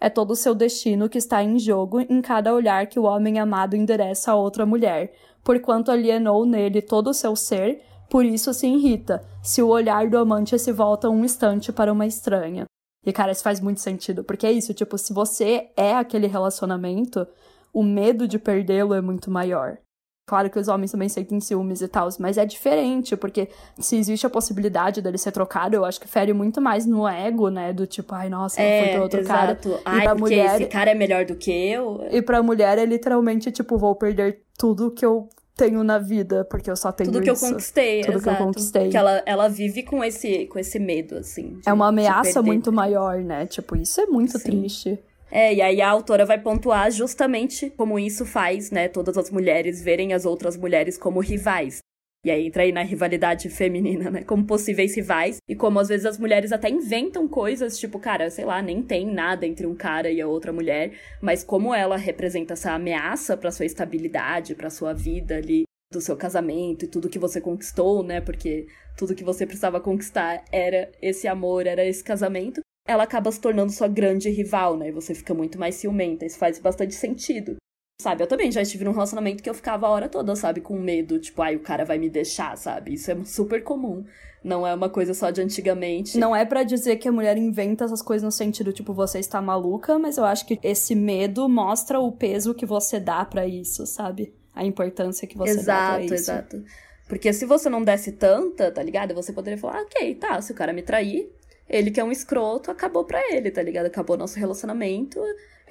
[0.00, 3.38] É todo o seu destino que está em jogo em cada olhar que o homem
[3.38, 5.12] amado endereça a outra mulher,
[5.44, 10.18] porquanto alienou nele todo o seu ser, por isso se irrita, se o olhar do
[10.18, 12.64] amante se volta um instante para uma estranha.
[13.04, 17.26] E, cara, isso faz muito sentido, porque é isso, tipo, se você é aquele relacionamento,
[17.72, 19.78] o medo de perdê-lo é muito maior.
[20.24, 24.24] Claro que os homens também sentem ciúmes e tal, mas é diferente, porque se existe
[24.24, 27.72] a possibilidade dele ser trocado, eu acho que fere muito mais no ego, né?
[27.72, 29.70] Do tipo, ai, nossa, é, foi pra outro exato.
[29.70, 29.80] cara.
[29.84, 32.06] Ai, e pra mulher, esse cara é melhor do que eu.
[32.10, 36.70] E pra mulher é literalmente, tipo, vou perder tudo que eu tenho na vida, porque
[36.70, 37.44] eu só tenho Tudo que isso.
[37.44, 38.36] eu conquistei, Tudo exato.
[38.36, 38.88] que eu conquistei.
[38.90, 41.58] Que ela, ela vive com esse, com esse medo, assim.
[41.66, 43.44] É uma ameaça muito maior, né?
[43.46, 44.44] Tipo, isso é muito Sim.
[44.44, 45.00] triste.
[45.32, 49.82] É, e aí a autora vai pontuar justamente como isso faz, né, todas as mulheres
[49.82, 51.78] verem as outras mulheres como rivais.
[52.24, 54.22] E aí entra aí na rivalidade feminina, né?
[54.22, 55.38] Como possíveis rivais.
[55.48, 59.04] E como às vezes as mulheres até inventam coisas, tipo, cara, sei lá, nem tem
[59.04, 60.92] nada entre um cara e a outra mulher.
[61.20, 66.16] Mas como ela representa essa ameaça para sua estabilidade, para sua vida ali, do seu
[66.16, 68.20] casamento e tudo que você conquistou, né?
[68.20, 68.66] Porque
[68.96, 73.72] tudo que você precisava conquistar era esse amor, era esse casamento ela acaba se tornando
[73.72, 74.88] sua grande rival, né?
[74.88, 76.26] E você fica muito mais ciumenta.
[76.26, 77.56] Isso faz bastante sentido.
[78.00, 80.76] Sabe, eu também já estive num relacionamento que eu ficava a hora toda, sabe, com
[80.78, 82.94] medo, tipo, ai, o cara vai me deixar, sabe?
[82.94, 84.04] Isso é super comum.
[84.42, 86.18] Não é uma coisa só de antigamente.
[86.18, 89.40] Não é para dizer que a mulher inventa essas coisas no sentido, tipo, você está
[89.40, 93.86] maluca, mas eu acho que esse medo mostra o peso que você dá para isso,
[93.86, 94.34] sabe?
[94.52, 96.14] A importância que você exato, dá pra isso.
[96.14, 96.82] Exato, exato.
[97.08, 99.14] Porque se você não desse tanta, tá ligado?
[99.14, 101.30] Você poderia falar, ah, ok, tá, se o cara me trair,
[101.68, 103.86] ele que é um escroto, acabou pra ele, tá ligado?
[103.86, 105.20] Acabou nosso relacionamento,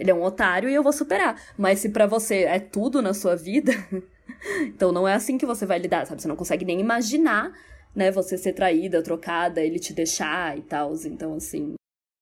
[0.02, 1.39] ele é um otário e eu vou superar.
[1.56, 3.72] Mas se para você é tudo na sua vida,
[4.66, 6.20] então não é assim que você vai lidar, sabe?
[6.20, 7.54] Você não consegue nem imaginar,
[7.95, 10.95] né, você ser traída, trocada, ele te deixar e tal.
[11.06, 11.76] Então, assim,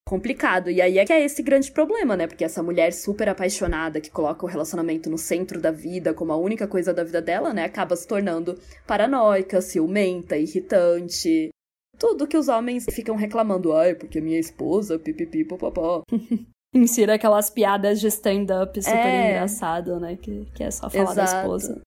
[0.05, 0.69] complicado.
[0.69, 2.27] E aí é que é esse grande problema, né?
[2.27, 6.37] Porque essa mulher super apaixonada que coloca o relacionamento no centro da vida como a
[6.37, 11.49] única coisa da vida dela, né, acaba se tornando paranoica, ciumenta, irritante,
[11.97, 13.71] tudo que os homens ficam reclamando.
[13.71, 16.03] Ai, porque minha esposa, pipipi, popopó.
[16.73, 19.31] Insira aquelas piadas de stand-up super é...
[19.31, 20.15] engraçado, né?
[20.15, 21.31] Que, que é só falar Exato.
[21.31, 21.81] da esposa.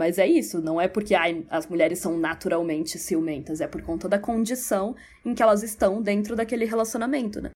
[0.00, 4.08] Mas é isso, não é porque ai, as mulheres são naturalmente ciumentas, é por conta
[4.08, 7.50] da condição em que elas estão dentro daquele relacionamento, né?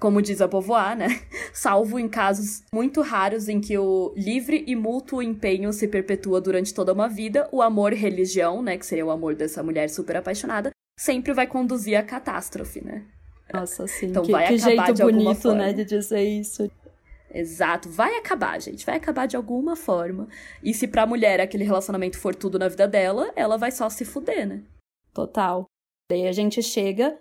[0.00, 1.06] Como diz a Povoar, né?
[1.54, 6.74] Salvo em casos muito raros em que o livre e mútuo empenho se perpetua durante
[6.74, 8.76] toda uma vida, o amor religião, né?
[8.76, 13.06] Que seria o amor dessa mulher super apaixonada, sempre vai conduzir à catástrofe, né?
[13.52, 14.06] Nossa, sim.
[14.06, 15.58] Então que, vai que acabar jeito de bonito, forma.
[15.58, 16.70] né, de dizer isso.
[17.32, 20.28] Exato, vai acabar, gente, vai acabar de alguma forma.
[20.62, 24.04] E se pra mulher aquele relacionamento for tudo na vida dela, ela vai só se
[24.04, 24.62] fuder, né?
[25.12, 25.66] Total.
[26.10, 27.18] Daí a gente chega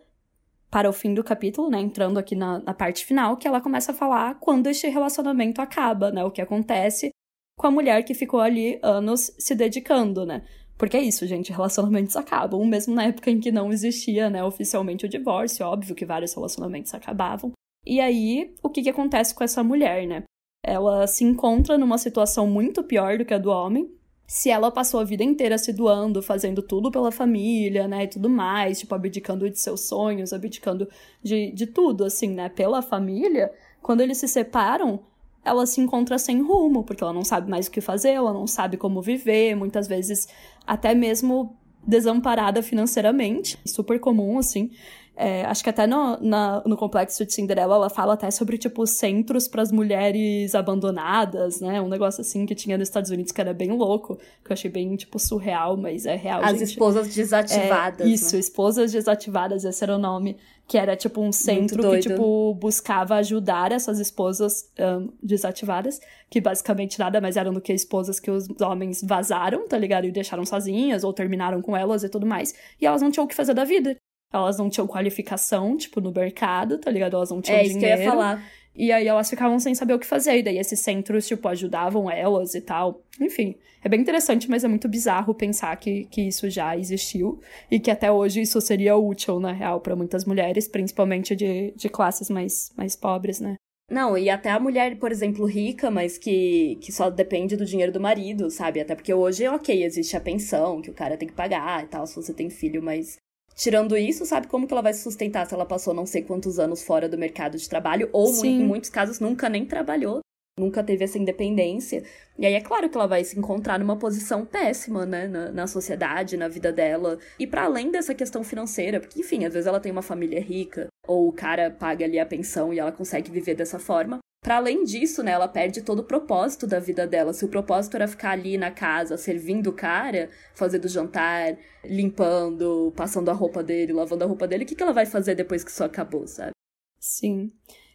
[0.70, 3.92] para o fim do capítulo, né, entrando aqui na, na parte final, que ela começa
[3.92, 7.12] a falar quando este relacionamento acaba, né, o que acontece
[7.58, 10.44] com a mulher que ficou ali anos se dedicando, né?
[10.78, 15.06] Porque é isso, gente, relacionamentos acabam, mesmo na época em que não existia, né, oficialmente
[15.06, 17.54] o divórcio, óbvio que vários relacionamentos acabavam.
[17.86, 20.24] E aí, o que que acontece com essa mulher, né?
[20.64, 23.90] Ela se encontra numa situação muito pior do que a do homem,
[24.28, 28.30] se ela passou a vida inteira se doando, fazendo tudo pela família, né, e tudo
[28.30, 30.90] mais, tipo, abdicando de seus sonhos, abdicando
[31.22, 33.52] de, de tudo, assim, né, pela família,
[33.82, 35.04] quando eles se separam,
[35.46, 38.48] ela se encontra sem rumo, porque ela não sabe mais o que fazer, ela não
[38.48, 40.28] sabe como viver, muitas vezes
[40.66, 44.72] até mesmo desamparada financeiramente, super comum, assim.
[45.18, 48.86] É, acho que até no, na, no complexo de Cinderela ela fala até sobre, tipo,
[48.86, 51.80] centros para as mulheres abandonadas, né?
[51.80, 54.70] Um negócio assim que tinha nos Estados Unidos que era bem louco, que eu achei
[54.70, 56.42] bem, tipo, surreal, mas é real.
[56.44, 56.64] As gente.
[56.64, 58.06] esposas desativadas.
[58.06, 58.40] É, isso, né?
[58.42, 60.36] esposas desativadas, esse era o nome.
[60.68, 66.98] Que era, tipo, um centro que, tipo, buscava ajudar essas esposas um, desativadas, que basicamente
[66.98, 70.06] nada mais eram do que esposas que os homens vazaram, tá ligado?
[70.06, 72.56] E deixaram sozinhas, ou terminaram com elas e tudo mais.
[72.82, 73.96] E elas não tinham o que fazer da vida
[74.34, 77.16] elas não tinham qualificação, tipo, no mercado, tá ligado?
[77.16, 77.80] Elas não tinham é, dinheiro.
[77.80, 78.44] isso que eu ia falar.
[78.76, 80.38] E aí elas ficavam sem saber o que fazer.
[80.38, 83.02] E daí esses centros, tipo, ajudavam elas e tal.
[83.20, 87.40] Enfim, é bem interessante, mas é muito bizarro pensar que, que isso já existiu.
[87.72, 91.88] E que até hoje isso seria útil, na real, para muitas mulheres, principalmente de, de
[91.88, 93.56] classes mais, mais pobres, né?
[93.90, 97.92] Não, e até a mulher, por exemplo, rica, mas que, que só depende do dinheiro
[97.92, 98.80] do marido, sabe?
[98.80, 102.08] Até porque hoje, ok, existe a pensão que o cara tem que pagar e tal,
[102.08, 103.18] se você tem filho, mas
[103.56, 106.60] Tirando isso, sabe como que ela vai se sustentar se ela passou não sei quantos
[106.60, 108.60] anos fora do mercado de trabalho, ou Sim.
[108.60, 110.20] em muitos casos nunca nem trabalhou,
[110.60, 112.04] nunca teve essa independência.
[112.38, 115.68] E aí é claro que ela vai se encontrar numa posição péssima, né, na, na
[115.68, 117.18] sociedade, na vida dela.
[117.40, 120.88] E para além dessa questão financeira, porque enfim, às vezes ela tem uma família rica,
[121.08, 124.20] ou o cara paga ali a pensão e ela consegue viver dessa forma.
[124.46, 127.34] Para além disso, né, ela perde todo o propósito da vida dela.
[127.34, 133.32] Se o propósito era ficar ali na casa, servindo o cara, fazendo jantar, limpando, passando
[133.32, 135.72] a roupa dele, lavando a roupa dele, o que, que ela vai fazer depois que
[135.72, 136.52] isso acabou, sabe?
[137.00, 137.52] Sim.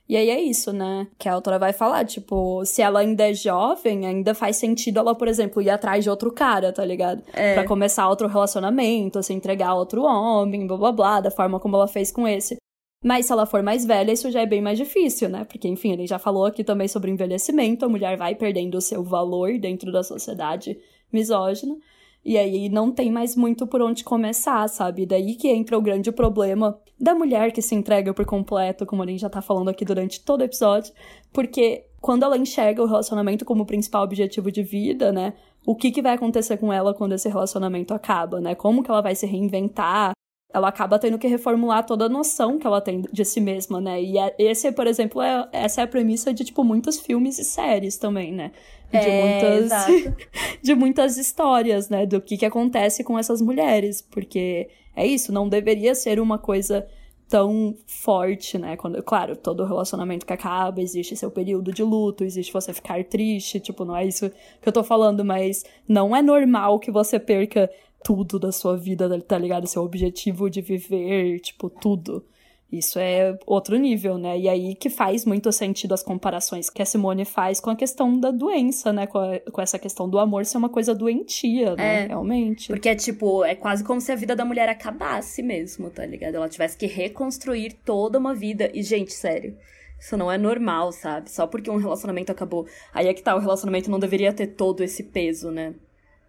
[0.08, 1.06] E aí é isso, né?
[1.16, 5.14] Que a autora vai falar, tipo, se ela ainda é jovem, ainda faz sentido ela,
[5.14, 7.22] por exemplo, ir atrás de outro cara, tá ligado?
[7.32, 7.54] É.
[7.54, 11.76] Pra começar outro relacionamento, se entregar a outro homem, blá blá blá, da forma como
[11.76, 12.56] ela fez com esse.
[13.02, 15.44] Mas se ela for mais velha, isso já é bem mais difícil, né?
[15.44, 19.02] Porque, enfim, ele já falou aqui também sobre envelhecimento, a mulher vai perdendo o seu
[19.02, 20.78] valor dentro da sociedade
[21.10, 21.76] misógina.
[22.22, 25.06] E aí não tem mais muito por onde começar, sabe?
[25.06, 29.06] Daí que entra o grande problema da mulher que se entrega por completo, como a
[29.06, 30.92] gente já tá falando aqui durante todo o episódio,
[31.32, 35.32] porque quando ela enxerga o relacionamento como principal objetivo de vida, né?
[35.66, 38.54] O que, que vai acontecer com ela quando esse relacionamento acaba, né?
[38.54, 40.12] Como que ela vai se reinventar?
[40.52, 44.02] Ela acaba tendo que reformular toda a noção que ela tem de si mesma, né?
[44.02, 47.44] E é, esse, por exemplo, é, essa é a premissa de, tipo, muitos filmes e
[47.44, 48.52] séries também, né?
[48.90, 50.14] De É, muitas.
[50.60, 52.04] de muitas histórias, né?
[52.04, 54.02] Do que, que acontece com essas mulheres.
[54.02, 56.86] Porque é isso, não deveria ser uma coisa
[57.28, 58.76] tão forte, né?
[58.76, 63.60] Quando, claro, todo relacionamento que acaba, existe seu período de luto, existe você ficar triste,
[63.60, 64.28] tipo, não é isso
[64.60, 67.70] que eu tô falando, mas não é normal que você perca
[68.04, 69.66] tudo da sua vida, tá ligado?
[69.66, 72.24] Seu objetivo de viver, tipo, tudo.
[72.72, 74.38] Isso é outro nível, né?
[74.38, 78.16] E aí que faz muito sentido as comparações que a Simone faz com a questão
[78.18, 79.08] da doença, né?
[79.08, 82.04] Com, a- com essa questão do amor ser uma coisa doentia, né?
[82.04, 82.06] É.
[82.06, 82.68] Realmente.
[82.68, 86.36] Porque é tipo, é quase como se a vida da mulher acabasse mesmo, tá ligado?
[86.36, 88.70] Ela tivesse que reconstruir toda uma vida.
[88.72, 89.56] E, gente, sério.
[89.98, 91.28] Isso não é normal, sabe?
[91.28, 92.66] Só porque um relacionamento acabou.
[92.94, 95.74] Aí é que tá, o relacionamento não deveria ter todo esse peso, né?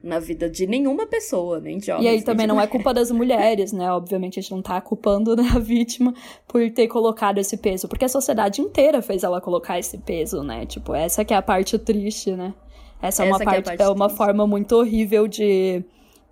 [0.03, 2.05] Na vida de nenhuma pessoa, nem de homens.
[2.05, 2.71] E aí também não é mulheres.
[2.71, 3.91] culpa das mulheres, né?
[3.91, 6.13] Obviamente a gente não tá culpando né, a vítima
[6.47, 10.65] por ter colocado esse peso, porque a sociedade inteira fez ela colocar esse peso, né?
[10.65, 12.53] Tipo, essa que é a parte triste, né?
[13.01, 14.17] Essa é uma é parte, parte é uma triste.
[14.17, 15.83] forma muito horrível de,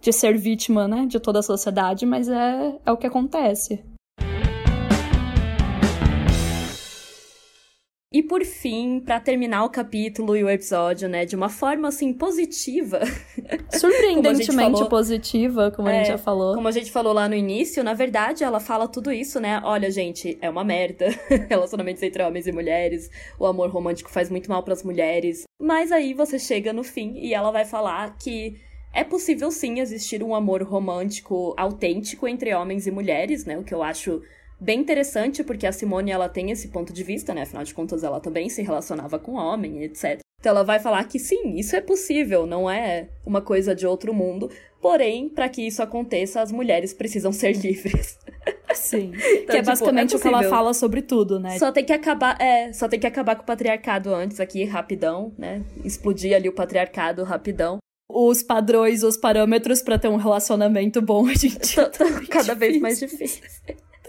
[0.01, 1.05] de ser vítima, né?
[1.07, 3.83] De toda a sociedade, mas é, é o que acontece.
[8.11, 12.11] E por fim, pra terminar o capítulo e o episódio, né, de uma forma assim
[12.11, 12.99] positiva,
[13.71, 16.55] Surpreendentemente falou- positiva, como a gente É, já falou.
[16.55, 19.61] Como a gente falou lá no início, na verdade, ela fala tudo isso, né?
[19.63, 21.05] Olha, gente, é uma merda.
[21.47, 25.43] Relacionamentos entre homens e mulheres, o amor romântico faz muito mal pras mulheres.
[25.61, 28.55] Mas aí você chega no fim e ela vai falar que
[28.91, 33.55] é possível sim existir um amor romântico autêntico entre homens e mulheres, né?
[33.55, 34.19] O que eu acho
[34.59, 37.43] bem interessante, porque a Simone ela tem esse ponto de vista, né?
[37.43, 40.19] Afinal de contas, ela também se relacionava com homem, etc.
[40.39, 44.13] Então ela vai falar que sim, isso é possível, não é uma coisa de outro
[44.13, 44.49] mundo.
[44.81, 48.17] Porém, para que isso aconteça, as mulheres precisam ser livres.
[48.73, 49.11] Sim.
[49.11, 51.57] que Então, é tipo, basicamente é o que ela fala sobre tudo, né?
[51.59, 55.33] Só tem que acabar, é, só tem que acabar com o patriarcado antes aqui, rapidão,
[55.37, 55.61] né?
[55.83, 57.77] Explodir ali o patriarcado rapidão.
[58.09, 62.79] Os padrões, os parâmetros pra ter um relacionamento bom, a gente Tá- tá cada vez
[62.79, 63.43] mais difícil.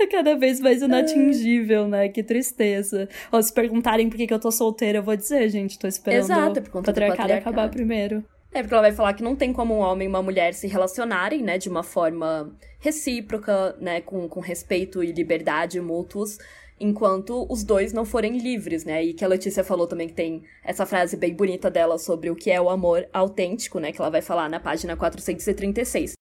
[0.01, 2.09] Tá cada vez mais inatingível, né?
[2.09, 3.07] Que tristeza.
[3.31, 6.25] Ou se perguntarem por que, que eu tô solteira, eu vou dizer, gente, tô esperando
[6.25, 7.51] Exato, é por o conta do patriarcado patriarcado.
[7.51, 8.25] acabar primeiro.
[8.51, 10.67] É, porque ela vai falar que não tem como um homem e uma mulher se
[10.67, 16.39] relacionarem, né, de uma forma recíproca, né, com, com respeito e liberdade mútuos,
[16.81, 19.05] enquanto os dois não forem livres, né?
[19.05, 22.35] E que a Letícia falou também que tem essa frase bem bonita dela sobre o
[22.35, 23.93] que é o amor autêntico, né?
[23.93, 26.15] Que ela vai falar na página 436.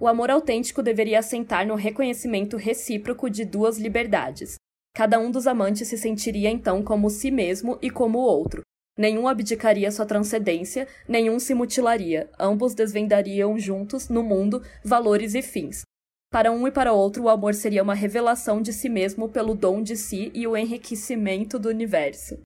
[0.00, 4.54] O amor autêntico deveria assentar no reconhecimento recíproco de duas liberdades.
[4.94, 8.62] Cada um dos amantes se sentiria então como si mesmo e como o outro.
[8.98, 12.30] Nenhum abdicaria sua transcendência, nenhum se mutilaria.
[12.38, 15.82] Ambos desvendariam juntos, no mundo, valores e fins.
[16.32, 19.82] Para um e para outro, o amor seria uma revelação de si mesmo pelo dom
[19.82, 22.40] de si e o enriquecimento do universo.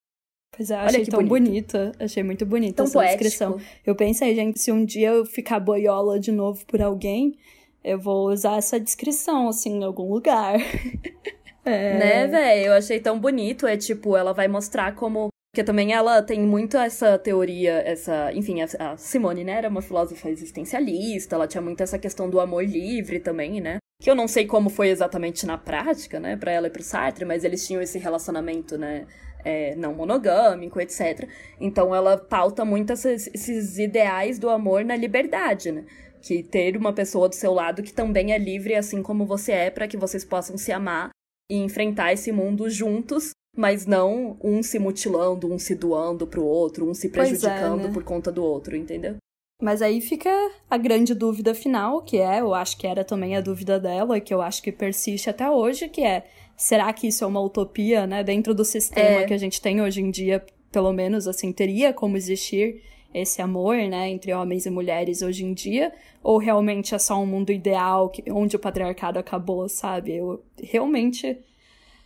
[0.56, 1.76] Pois é, achei tão bonito.
[1.76, 1.92] bonita.
[1.98, 3.22] Achei muito bonita tão essa poético.
[3.22, 3.60] descrição.
[3.84, 7.36] Eu pensei, gente, se um dia eu ficar boiola de novo por alguém,
[7.82, 10.58] eu vou usar essa descrição, assim, em algum lugar.
[11.64, 11.98] é...
[11.98, 12.66] Né, velho?
[12.66, 13.66] Eu achei tão bonito.
[13.66, 18.32] É tipo, ela vai mostrar como porque também ela tem muito essa teoria, essa.
[18.32, 22.64] Enfim, a Simone, né, era uma filósofa existencialista, ela tinha muito essa questão do amor
[22.64, 23.76] livre também, né?
[24.02, 27.24] Que eu não sei como foi exatamente na prática, né, para ela e pro Sartre,
[27.24, 29.06] mas eles tinham esse relacionamento, né,
[29.44, 31.28] é, não monogâmico, etc.
[31.60, 35.84] Então ela pauta muito esses, esses ideais do amor na liberdade, né?
[36.22, 39.70] Que ter uma pessoa do seu lado que também é livre assim como você é,
[39.70, 41.10] para que vocês possam se amar
[41.50, 46.88] e enfrentar esse mundo juntos mas não um se mutilando, um se doando pro outro,
[46.88, 47.92] um se prejudicando é, né?
[47.92, 49.16] por conta do outro, entendeu?
[49.62, 50.30] Mas aí fica
[50.68, 54.34] a grande dúvida final, que é, eu acho que era também a dúvida dela, que
[54.34, 56.26] eu acho que persiste até hoje, que é,
[56.56, 58.22] será que isso é uma utopia, né?
[58.22, 59.24] Dentro do sistema é.
[59.24, 62.82] que a gente tem hoje em dia, pelo menos, assim, teria como existir
[63.12, 67.24] esse amor, né, entre homens e mulheres hoje em dia, ou realmente é só um
[67.24, 70.16] mundo ideal que, onde o patriarcado acabou, sabe?
[70.16, 71.38] Eu realmente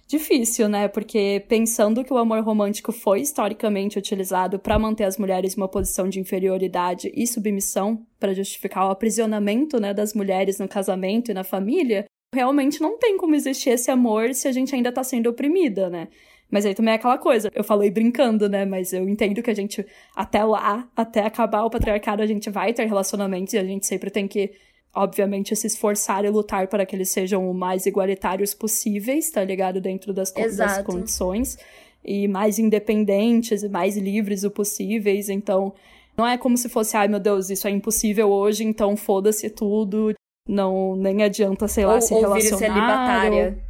[0.07, 0.89] difícil, né?
[0.89, 5.69] Porque pensando que o amor romântico foi historicamente utilizado para manter as mulheres em uma
[5.69, 11.35] posição de inferioridade e submissão, para justificar o aprisionamento, né, das mulheres no casamento e
[11.35, 15.29] na família, realmente não tem como existir esse amor se a gente ainda tá sendo
[15.31, 16.09] oprimida, né?
[16.51, 18.64] Mas aí também é aquela coisa, eu falei brincando, né?
[18.64, 19.85] Mas eu entendo que a gente,
[20.16, 24.11] até lá, até acabar o patriarcado, a gente vai ter relacionamentos e a gente sempre
[24.11, 24.53] tem que
[24.95, 29.81] obviamente, se esforçar e lutar para que eles sejam o mais igualitários possíveis, tá ligado?
[29.81, 31.57] Dentro das, das condições.
[32.05, 35.29] E mais independentes e mais livres o possíveis.
[35.29, 35.72] Então,
[36.16, 40.14] não é como se fosse, ai meu Deus, isso é impossível hoje, então foda-se tudo.
[40.49, 42.59] Não, nem adianta, sei lá, ou, se ou relacionar.
[42.59, 43.63] celibatária.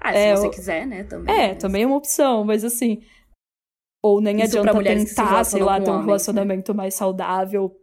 [0.00, 1.34] Ah, é, se você quiser, né, também.
[1.34, 1.58] É, mas...
[1.58, 3.02] também é uma opção, mas assim...
[4.02, 6.76] Ou nem Isso adianta tentar, sei lá, ter um homens, relacionamento né?
[6.76, 7.76] mais saudável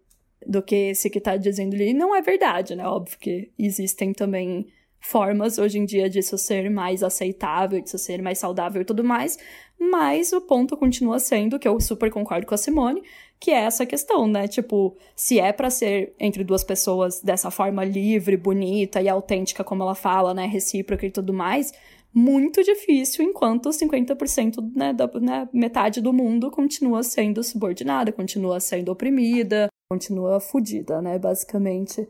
[0.48, 1.94] do que esse que tá dizendo ali.
[1.94, 2.88] Não é verdade, né?
[2.88, 4.66] Óbvio que existem também
[5.00, 9.38] formas hoje em dia disso ser mais aceitável, disso ser mais saudável e tudo mais,
[9.80, 13.04] mas o ponto continua sendo, que eu super concordo com a Simone,
[13.40, 14.48] que é essa questão, né?
[14.48, 19.84] Tipo, se é para ser entre duas pessoas dessa forma livre, bonita e autêntica, como
[19.84, 20.46] ela fala, né?
[20.48, 21.72] Recíproca e tudo mais,
[22.14, 28.92] muito difícil enquanto 50% né, da né, metade do mundo continua sendo subordinada, continua sendo
[28.92, 32.08] oprimida, continua fodida, né, basicamente.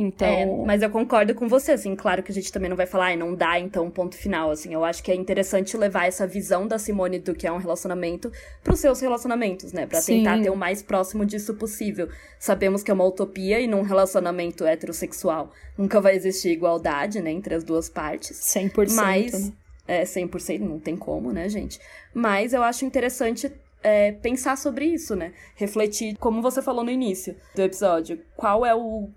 [0.00, 0.28] Então.
[0.28, 3.10] É, mas eu concordo com você, assim, claro que a gente também não vai falar,
[3.10, 4.72] ah, não dá, então, ponto final, assim.
[4.72, 8.30] Eu acho que é interessante levar essa visão da Simone do que é um relacionamento
[8.62, 9.88] pros seus relacionamentos, né?
[9.94, 10.18] Sim.
[10.18, 12.08] tentar ter o mais próximo disso possível.
[12.38, 17.56] Sabemos que é uma utopia e num relacionamento heterossexual nunca vai existir igualdade, né, entre
[17.56, 18.38] as duas partes.
[18.38, 18.94] 100%.
[18.94, 19.32] Mas.
[19.32, 19.52] Né?
[19.88, 21.80] É, 100%, não tem como, né, gente?
[22.14, 23.50] Mas eu acho interessante
[23.82, 25.32] é, pensar sobre isso, né?
[25.56, 29.08] Refletir, como você falou no início do episódio, qual é o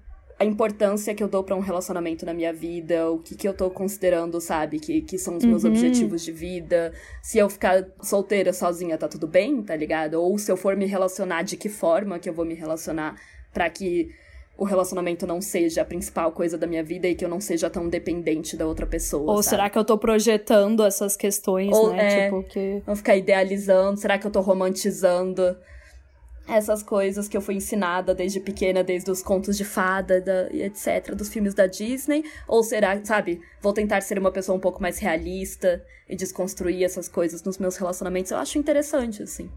[0.41, 3.53] a importância que eu dou para um relacionamento na minha vida, o que, que eu
[3.53, 5.69] tô considerando, sabe, que, que são os meus uhum.
[5.69, 6.91] objetivos de vida.
[7.21, 10.15] Se eu ficar solteira, sozinha, tá tudo bem, tá ligado?
[10.15, 13.21] Ou se eu for me relacionar, de que forma que eu vou me relacionar
[13.53, 14.09] para que
[14.57, 17.69] o relacionamento não seja a principal coisa da minha vida e que eu não seja
[17.69, 19.31] tão dependente da outra pessoa.
[19.31, 19.49] Ou sabe?
[19.49, 22.21] será que eu tô projetando essas questões, Ou, né?
[22.21, 22.81] É, tipo, que.
[22.87, 25.55] Não ficar idealizando, será que eu tô romantizando?
[26.47, 31.13] Essas coisas que eu fui ensinada desde pequena, desde os contos de fada da, etc,
[31.15, 34.99] dos filmes da Disney, ou será, sabe, vou tentar ser uma pessoa um pouco mais
[34.99, 38.31] realista e desconstruir essas coisas nos meus relacionamentos.
[38.31, 39.49] Eu acho interessante, assim.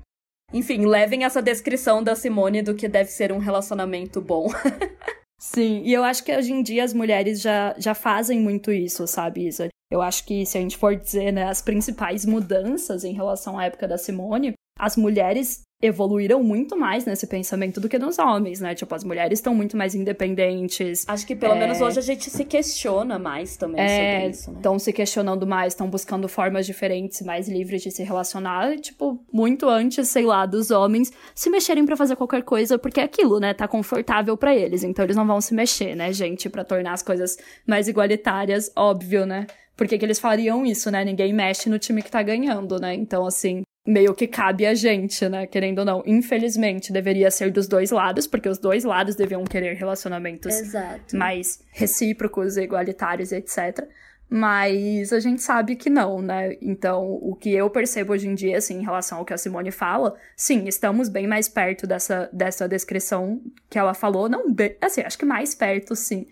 [0.53, 4.49] Enfim, levem essa descrição da Simone do que deve ser um relacionamento bom.
[5.41, 9.07] Sim, e eu acho que hoje em dia as mulheres já, já fazem muito isso,
[9.07, 9.68] sabe, Isa?
[9.91, 13.66] Eu acho que se a gente for dizer, né, as principais mudanças em relação à
[13.66, 18.75] época da Simone, as mulheres evoluíram muito mais nesse pensamento do que nos homens, né?
[18.75, 21.05] Tipo, as mulheres estão muito mais independentes.
[21.07, 21.59] Acho que pelo é...
[21.59, 23.89] menos hoje a gente se questiona mais também é...
[23.89, 24.57] sobre isso, né?
[24.57, 29.68] Estão se questionando mais, estão buscando formas diferentes, mais livres de se relacionar, tipo, muito
[29.68, 33.53] antes, sei lá, dos homens se mexerem para fazer qualquer coisa, porque é aquilo, né?
[33.53, 37.03] Tá confortável para eles, então eles não vão se mexer, né, gente, para tornar as
[37.03, 39.47] coisas mais igualitárias, óbvio, né?
[39.77, 41.05] Por que, que eles fariam isso, né?
[41.05, 42.95] Ninguém mexe no time que tá ganhando, né?
[42.95, 45.47] Então, assim, meio que cabe a gente, né?
[45.47, 46.03] Querendo ou não.
[46.07, 51.16] Infelizmente, deveria ser dos dois lados, porque os dois lados deviam querer relacionamentos Exato.
[51.16, 53.87] mais recíprocos, igualitários, etc.
[54.28, 56.57] Mas a gente sabe que não, né?
[56.62, 59.70] Então, o que eu percebo hoje em dia, assim, em relação ao que a Simone
[59.70, 64.28] fala, sim, estamos bem mais perto dessa, dessa descrição que ela falou.
[64.28, 66.26] Não, bem, assim, acho que mais perto, sim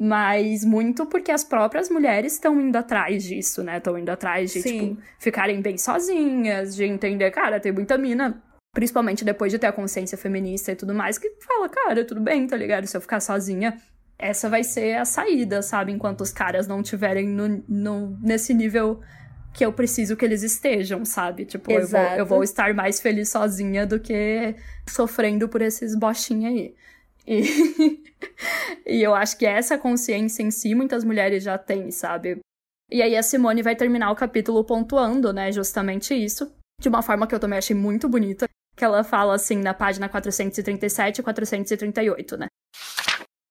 [0.00, 3.78] mas muito porque as próprias mulheres estão indo atrás disso, né?
[3.78, 4.90] Estão indo atrás de, Sim.
[4.90, 8.40] tipo, ficarem bem sozinhas, de entender, cara, tem muita mina,
[8.72, 12.46] principalmente depois de ter a consciência feminista e tudo mais, que fala, cara, tudo bem,
[12.46, 12.86] tá ligado?
[12.86, 13.76] Se eu ficar sozinha,
[14.16, 15.90] essa vai ser a saída, sabe?
[15.90, 19.00] Enquanto os caras não tiverem no, no, nesse nível
[19.52, 21.44] que eu preciso que eles estejam, sabe?
[21.44, 24.54] Tipo, eu vou, eu vou, estar mais feliz sozinha do que
[24.88, 26.74] sofrendo por esses bochinhos aí.
[27.28, 27.42] E,
[28.86, 32.38] e eu acho que essa consciência em si muitas mulheres já têm, sabe?
[32.90, 36.50] E aí a Simone vai terminar o capítulo pontuando, né, justamente isso,
[36.80, 40.08] de uma forma que eu também achei muito bonita, que ela fala assim na página
[40.08, 42.46] 437 e 438, né?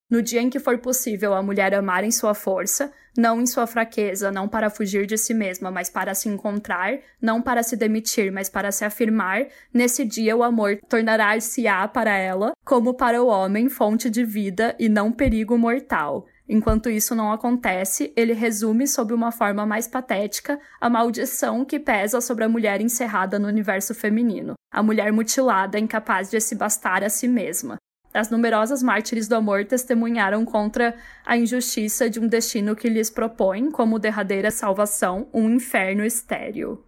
[0.09, 3.67] No dia em que for possível a mulher amar em sua força, não em sua
[3.67, 8.31] fraqueza, não para fugir de si mesma, mas para se encontrar, não para se demitir,
[8.31, 13.67] mas para se afirmar, nesse dia o amor tornará-se-á para ela, como para o homem,
[13.67, 16.25] fonte de vida e não perigo mortal.
[16.47, 22.21] Enquanto isso não acontece, ele resume sob uma forma mais patética a maldição que pesa
[22.21, 27.09] sobre a mulher encerrada no universo feminino, a mulher mutilada, incapaz de se bastar a
[27.09, 27.77] si mesma
[28.17, 30.95] as numerosas mártires do amor testemunharam contra
[31.25, 36.83] a injustiça de um destino que lhes propõe, como derradeira salvação, um inferno estéril.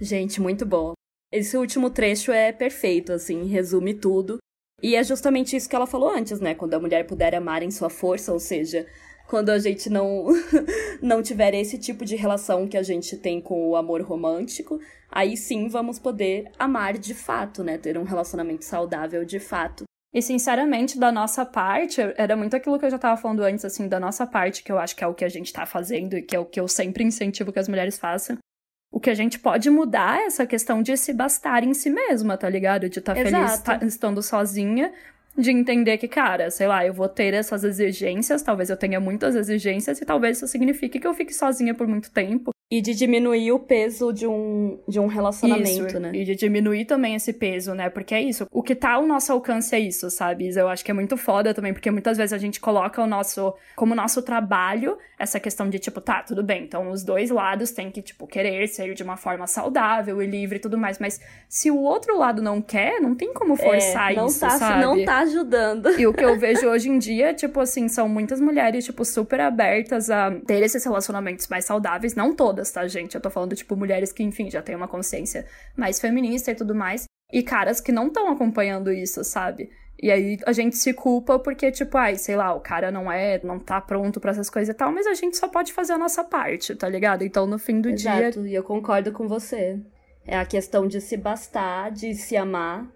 [0.00, 0.92] Gente, muito bom.
[1.32, 4.38] Esse último trecho é perfeito, assim, resume tudo.
[4.82, 6.54] E é justamente isso que ela falou antes, né?
[6.54, 8.86] Quando a mulher puder amar em sua força, ou seja,
[9.26, 10.26] quando a gente não
[11.02, 14.78] não tiver esse tipo de relação que a gente tem com o amor romântico,
[15.10, 17.78] aí sim vamos poder amar de fato, né?
[17.78, 19.84] Ter um relacionamento saudável de fato.
[20.14, 23.86] E sinceramente, da nossa parte, era muito aquilo que eu já tava falando antes, assim,
[23.86, 26.22] da nossa parte, que eu acho que é o que a gente tá fazendo e
[26.22, 28.38] que é o que eu sempre incentivo que as mulheres façam.
[28.90, 32.38] O que a gente pode mudar é essa questão de se bastar em si mesma,
[32.38, 32.88] tá ligado?
[32.88, 34.90] De estar tá feliz tá, estando sozinha,
[35.36, 39.34] de entender que, cara, sei lá, eu vou ter essas exigências, talvez eu tenha muitas
[39.34, 42.55] exigências, e talvez isso signifique que eu fique sozinha por muito tempo.
[42.68, 46.10] E de diminuir o peso de um, de um relacionamento, isso, né?
[46.12, 47.88] E de diminuir também esse peso, né?
[47.88, 48.44] Porque é isso.
[48.50, 50.52] O que tá ao nosso alcance é isso, sabe?
[50.52, 53.54] Eu acho que é muito foda também, porque muitas vezes a gente coloca o nosso,
[53.76, 57.88] como nosso trabalho, essa questão de tipo, tá, tudo bem, então os dois lados têm
[57.88, 60.98] que, tipo, querer ser de uma forma saudável e livre e tudo mais.
[60.98, 64.50] Mas se o outro lado não quer, não tem como forçar é, não isso, tá,
[64.50, 64.82] sabe?
[64.82, 66.00] Não tá ajudando.
[66.00, 69.40] E o que eu vejo hoje em dia, tipo assim, são muitas mulheres, tipo, super
[69.40, 73.14] abertas a ter esses relacionamentos mais saudáveis, não todas todas, tá, gente?
[73.14, 75.46] Eu tô falando, tipo, mulheres que, enfim, já têm uma consciência
[75.76, 77.04] mais feminista e tudo mais.
[77.30, 79.70] E caras que não estão acompanhando isso, sabe?
[80.00, 83.40] E aí a gente se culpa porque, tipo, ai, sei lá, o cara não é,
[83.42, 85.98] não tá pronto para essas coisas e tal, mas a gente só pode fazer a
[85.98, 87.24] nossa parte, tá ligado?
[87.24, 88.50] Então, no fim do Exato, dia.
[88.50, 89.78] E eu concordo com você.
[90.26, 92.86] É a questão de se bastar, de se amar.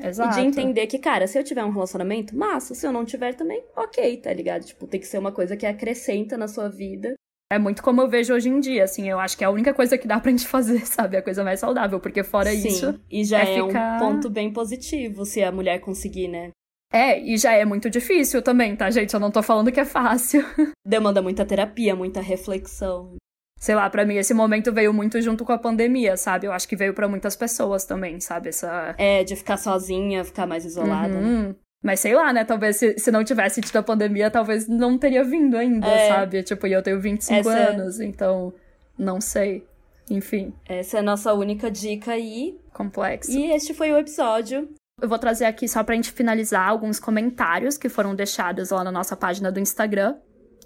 [0.00, 0.38] Exato.
[0.38, 2.74] E de entender que, cara, se eu tiver um relacionamento, massa.
[2.74, 4.64] Se eu não tiver também, ok, tá ligado?
[4.64, 7.14] Tipo, tem que ser uma coisa que acrescenta na sua vida
[7.50, 9.72] é muito como eu vejo hoje em dia, assim, eu acho que é a única
[9.72, 11.16] coisa que dá pra gente fazer, sabe?
[11.16, 13.00] A coisa mais saudável, porque fora Sim, isso.
[13.10, 13.96] E já é, é ficar...
[13.96, 16.50] um ponto bem positivo se a mulher conseguir, né?
[16.90, 19.12] É, e já é muito difícil também, tá, gente?
[19.12, 20.42] Eu não tô falando que é fácil.
[20.84, 23.16] Demanda muita terapia, muita reflexão.
[23.58, 26.46] Sei lá, para mim esse momento veio muito junto com a pandemia, sabe?
[26.46, 28.50] Eu acho que veio para muitas pessoas também, sabe?
[28.50, 28.94] Essa.
[28.96, 31.14] É, de ficar sozinha, ficar mais isolada.
[31.14, 31.48] Uhum.
[31.48, 31.54] Né?
[31.82, 32.44] Mas sei lá, né?
[32.44, 36.08] Talvez se, se não tivesse tido a pandemia, talvez não teria vindo ainda, é.
[36.08, 36.42] sabe?
[36.42, 37.58] Tipo, e eu tenho 25 Essa...
[37.58, 38.52] É anos, então
[38.98, 39.66] não sei.
[40.10, 40.52] Enfim.
[40.68, 42.58] Essa é a nossa única dica aí.
[42.72, 43.30] Complexo.
[43.30, 44.68] E este foi o episódio.
[45.00, 48.90] Eu vou trazer aqui só pra gente finalizar alguns comentários que foram deixados lá na
[48.90, 50.16] nossa página do Instagram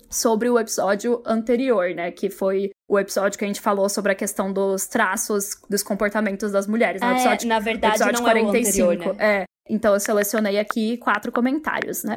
[0.09, 2.11] sobre o episódio anterior, né?
[2.11, 6.53] Que foi o episódio que a gente falou sobre a questão dos traços, dos comportamentos
[6.53, 7.01] das mulheres.
[7.01, 7.09] Né?
[7.09, 8.81] É, episódio, na verdade, episódio não 45.
[8.81, 9.25] É, o anterior, né?
[9.41, 9.45] é.
[9.69, 12.17] Então eu selecionei aqui quatro comentários, né?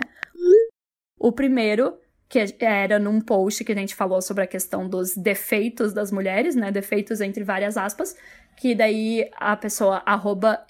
[1.17, 1.97] O primeiro,
[2.27, 6.55] que era num post que a gente falou sobre a questão dos defeitos das mulheres,
[6.55, 6.71] né?
[6.71, 8.15] Defeitos entre várias aspas,
[8.57, 10.65] que daí a pessoa, arroba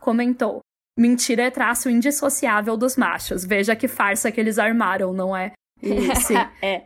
[0.00, 0.60] comentou.
[0.98, 3.44] Mentira é traço indissociável dos machos.
[3.44, 5.52] Veja que farsa que eles armaram, não é?
[5.80, 6.32] Isso.
[6.60, 6.84] é.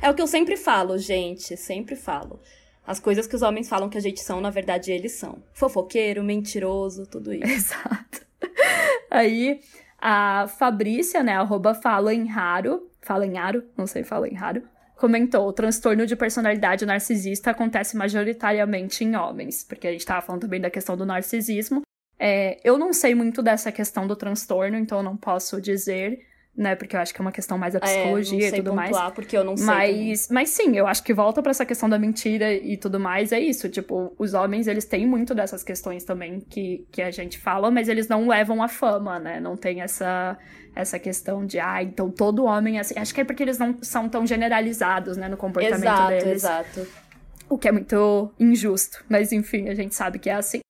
[0.00, 1.56] É o que eu sempre falo, gente.
[1.56, 2.40] Sempre falo.
[2.86, 5.42] As coisas que os homens falam que a gente são, na verdade, eles são.
[5.52, 7.44] Fofoqueiro, mentiroso, tudo isso.
[7.50, 8.26] Exato.
[9.10, 9.60] Aí,
[9.98, 14.62] a Fabrícia, né, arroba fala em raro, fala em raro, não sei, fala em raro,
[14.96, 20.42] comentou: o transtorno de personalidade narcisista acontece majoritariamente em homens, porque a gente estava falando
[20.42, 21.82] também da questão do narcisismo.
[22.18, 26.20] É, eu não sei muito dessa questão do transtorno, então eu não posso dizer
[26.56, 26.76] né?
[26.76, 28.96] Porque eu acho que é uma questão mais da é, psicologia é, e tudo mais.
[29.12, 29.66] porque eu não sei.
[29.66, 33.32] Mas, mas sim, eu acho que volta para essa questão da mentira e tudo mais,
[33.32, 33.68] é isso.
[33.68, 37.88] Tipo, os homens, eles têm muito dessas questões também que, que a gente fala, mas
[37.88, 39.40] eles não levam a fama, né?
[39.40, 40.38] Não tem essa,
[40.74, 42.94] essa questão de, ah, então todo homem é assim.
[42.98, 46.26] Acho que é porque eles não são tão generalizados, né, no comportamento exato, deles.
[46.26, 47.04] Exato, exato.
[47.48, 49.04] O que é muito injusto.
[49.08, 50.60] Mas enfim, a gente sabe que é assim.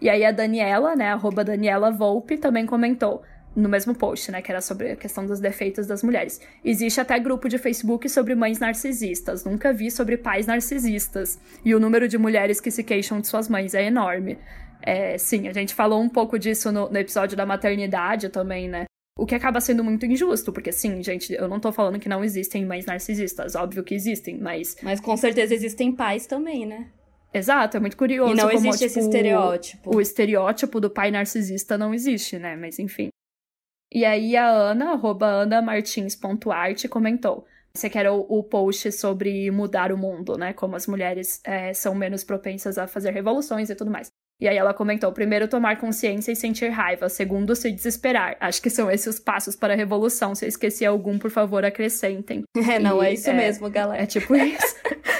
[0.00, 3.22] E aí a Daniela, né, arroba Daniela Volpe, também comentou
[3.56, 6.40] no mesmo post, né, que era sobre a questão dos defeitos das mulheres.
[6.62, 9.44] Existe até grupo de Facebook sobre mães narcisistas.
[9.44, 11.40] Nunca vi sobre pais narcisistas.
[11.64, 14.38] E o número de mulheres que se queixam de suas mães é enorme.
[14.82, 18.84] É, sim, a gente falou um pouco disso no, no episódio da maternidade também, né?
[19.18, 22.22] O que acaba sendo muito injusto, porque sim, gente, eu não tô falando que não
[22.22, 24.76] existem mães narcisistas, óbvio que existem, mas.
[24.82, 26.88] Mas com certeza existem pais também, né?
[27.32, 28.32] Exato, é muito curioso.
[28.32, 29.96] E não como, existe tipo, esse estereótipo.
[29.96, 32.56] O estereótipo do pai narcisista não existe, né?
[32.56, 33.08] Mas enfim.
[33.92, 37.46] E aí a Ana, arroba anamartins.art, comentou.
[37.74, 40.52] Você quer o, o, post sobre mudar o mundo, né?
[40.54, 44.08] Como as mulheres é, são menos propensas a fazer revoluções e tudo mais.
[44.40, 47.08] E aí ela comentou: primeiro, tomar consciência e sentir raiva.
[47.08, 48.36] Segundo, se desesperar.
[48.40, 50.34] Acho que são esses os passos para a revolução.
[50.34, 52.42] Se eu esqueci algum, por favor, acrescentem.
[52.68, 54.02] É, não, e, é isso é, mesmo, galera.
[54.02, 54.76] É tipo isso.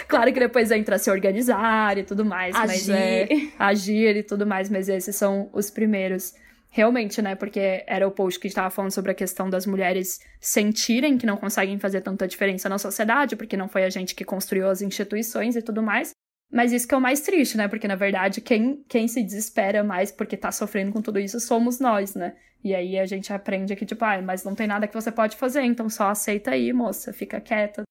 [0.08, 2.56] claro que depois entra se organizar e tudo mais.
[2.56, 2.68] Agir.
[2.68, 3.28] Mas é,
[3.58, 6.34] agir e tudo mais, mas esses são os primeiros
[6.76, 7.34] realmente, né?
[7.34, 11.38] Porque era o post que estava falando sobre a questão das mulheres sentirem que não
[11.38, 15.56] conseguem fazer tanta diferença na sociedade, porque não foi a gente que construiu as instituições
[15.56, 16.10] e tudo mais.
[16.52, 17.66] Mas isso que é o mais triste, né?
[17.66, 21.80] Porque, na verdade, quem, quem se desespera mais porque tá sofrendo com tudo isso somos
[21.80, 22.36] nós, né?
[22.62, 25.34] E aí a gente aprende que, tipo, ah, mas não tem nada que você pode
[25.36, 27.84] fazer, então só aceita aí, moça, fica quieta,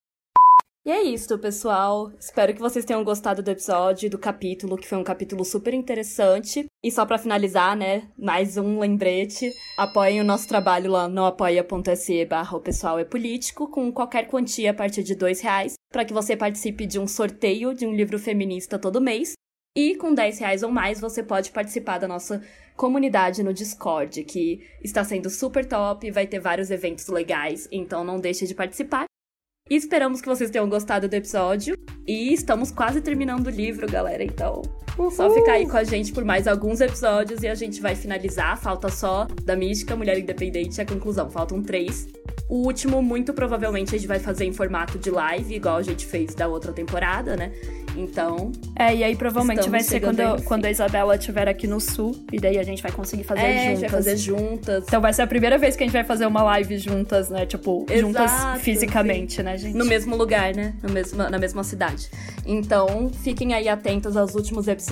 [0.86, 2.12] e é isso, pessoal.
[2.20, 6.68] Espero que vocês tenham gostado do episódio, do capítulo, que foi um capítulo super interessante.
[6.84, 9.52] E só para finalizar, né, mais um lembrete.
[9.76, 14.70] Apoiem o nosso trabalho lá no apoia.se barra o pessoal é político, com qualquer quantia
[14.70, 18.20] a partir de dois reais, para que você participe de um sorteio de um livro
[18.20, 19.34] feminista todo mês.
[19.76, 22.42] E com 10 reais ou mais, você pode participar da nossa
[22.78, 28.20] comunidade no Discord, que está sendo super top, vai ter vários eventos legais, então não
[28.20, 29.06] deixe de participar.
[29.68, 31.76] Esperamos que vocês tenham gostado do episódio.
[32.06, 34.24] E estamos quase terminando o livro, galera.
[34.24, 34.62] Então,
[34.98, 35.12] Uhul.
[35.12, 38.58] só ficar aí com a gente por mais alguns episódios e a gente vai finalizar.
[38.58, 41.30] Falta só da Mística, Mulher Independente, a conclusão.
[41.30, 42.08] Faltam três.
[42.48, 46.06] O último, muito provavelmente, a gente vai fazer em formato de live, igual a gente
[46.06, 47.52] fez da outra temporada, né?
[47.98, 48.52] Então.
[48.78, 52.16] É, e aí provavelmente vai ser quando, quando a Isabela estiver aqui no sul.
[52.32, 53.66] E daí a gente vai conseguir fazer é, juntas.
[53.66, 54.84] A gente vai fazer juntas.
[54.88, 57.46] Então vai ser a primeira vez que a gente vai fazer uma live juntas, né?
[57.46, 59.44] Tipo, Exato, juntas fisicamente, sim.
[59.44, 59.76] né, gente?
[59.76, 60.76] No mesmo lugar, né?
[60.84, 62.10] No mesmo, na mesma cidade.
[62.46, 64.85] Então, fiquem aí atentos aos últimos episódios.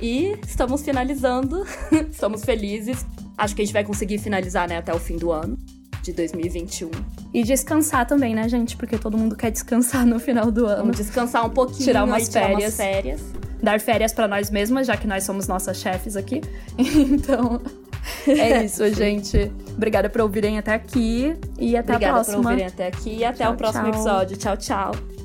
[0.00, 1.64] E estamos finalizando.
[2.10, 3.04] estamos felizes.
[3.36, 5.58] Acho que a gente vai conseguir finalizar, né, até o fim do ano
[6.02, 6.90] de 2021.
[7.32, 8.76] E descansar também, né, gente?
[8.76, 10.78] Porque todo mundo quer descansar no final do ano.
[10.78, 12.62] Vamos descansar um pouquinho, tirar umas, tirar férias.
[12.64, 13.20] umas férias.
[13.62, 16.40] Dar férias para nós mesmas, já que nós somos nossas chefes aqui.
[16.78, 17.60] Então,
[18.26, 19.52] é isso, gente.
[19.76, 22.38] Obrigada por ouvirem até aqui e até Obrigada a próxima.
[22.38, 23.92] Obrigada por ouvirem até aqui e até tchau, o próximo tchau.
[23.92, 24.36] episódio.
[24.36, 25.19] Tchau, tchau.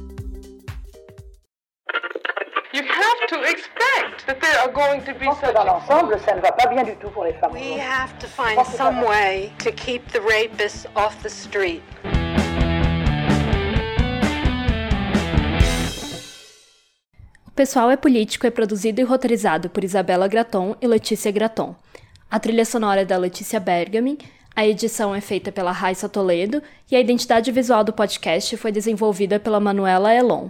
[3.28, 6.68] To expect that there are going to be such dans l'ensemble, ça ne va pas
[6.68, 7.54] bien du tout pour les femmes.
[7.54, 11.82] We have to find some way to keep the rapists off the street.
[17.48, 21.76] O Pessoal é Político é produzido e roteirizado por Isabela Graton e Letícia Graton.
[22.30, 24.18] A trilha sonora é da Letícia Bergamin,
[24.56, 26.62] a edição é feita pela Raissa Toledo
[26.92, 30.50] e a identidade visual do podcast foi desenvolvida pela Manuela Elon.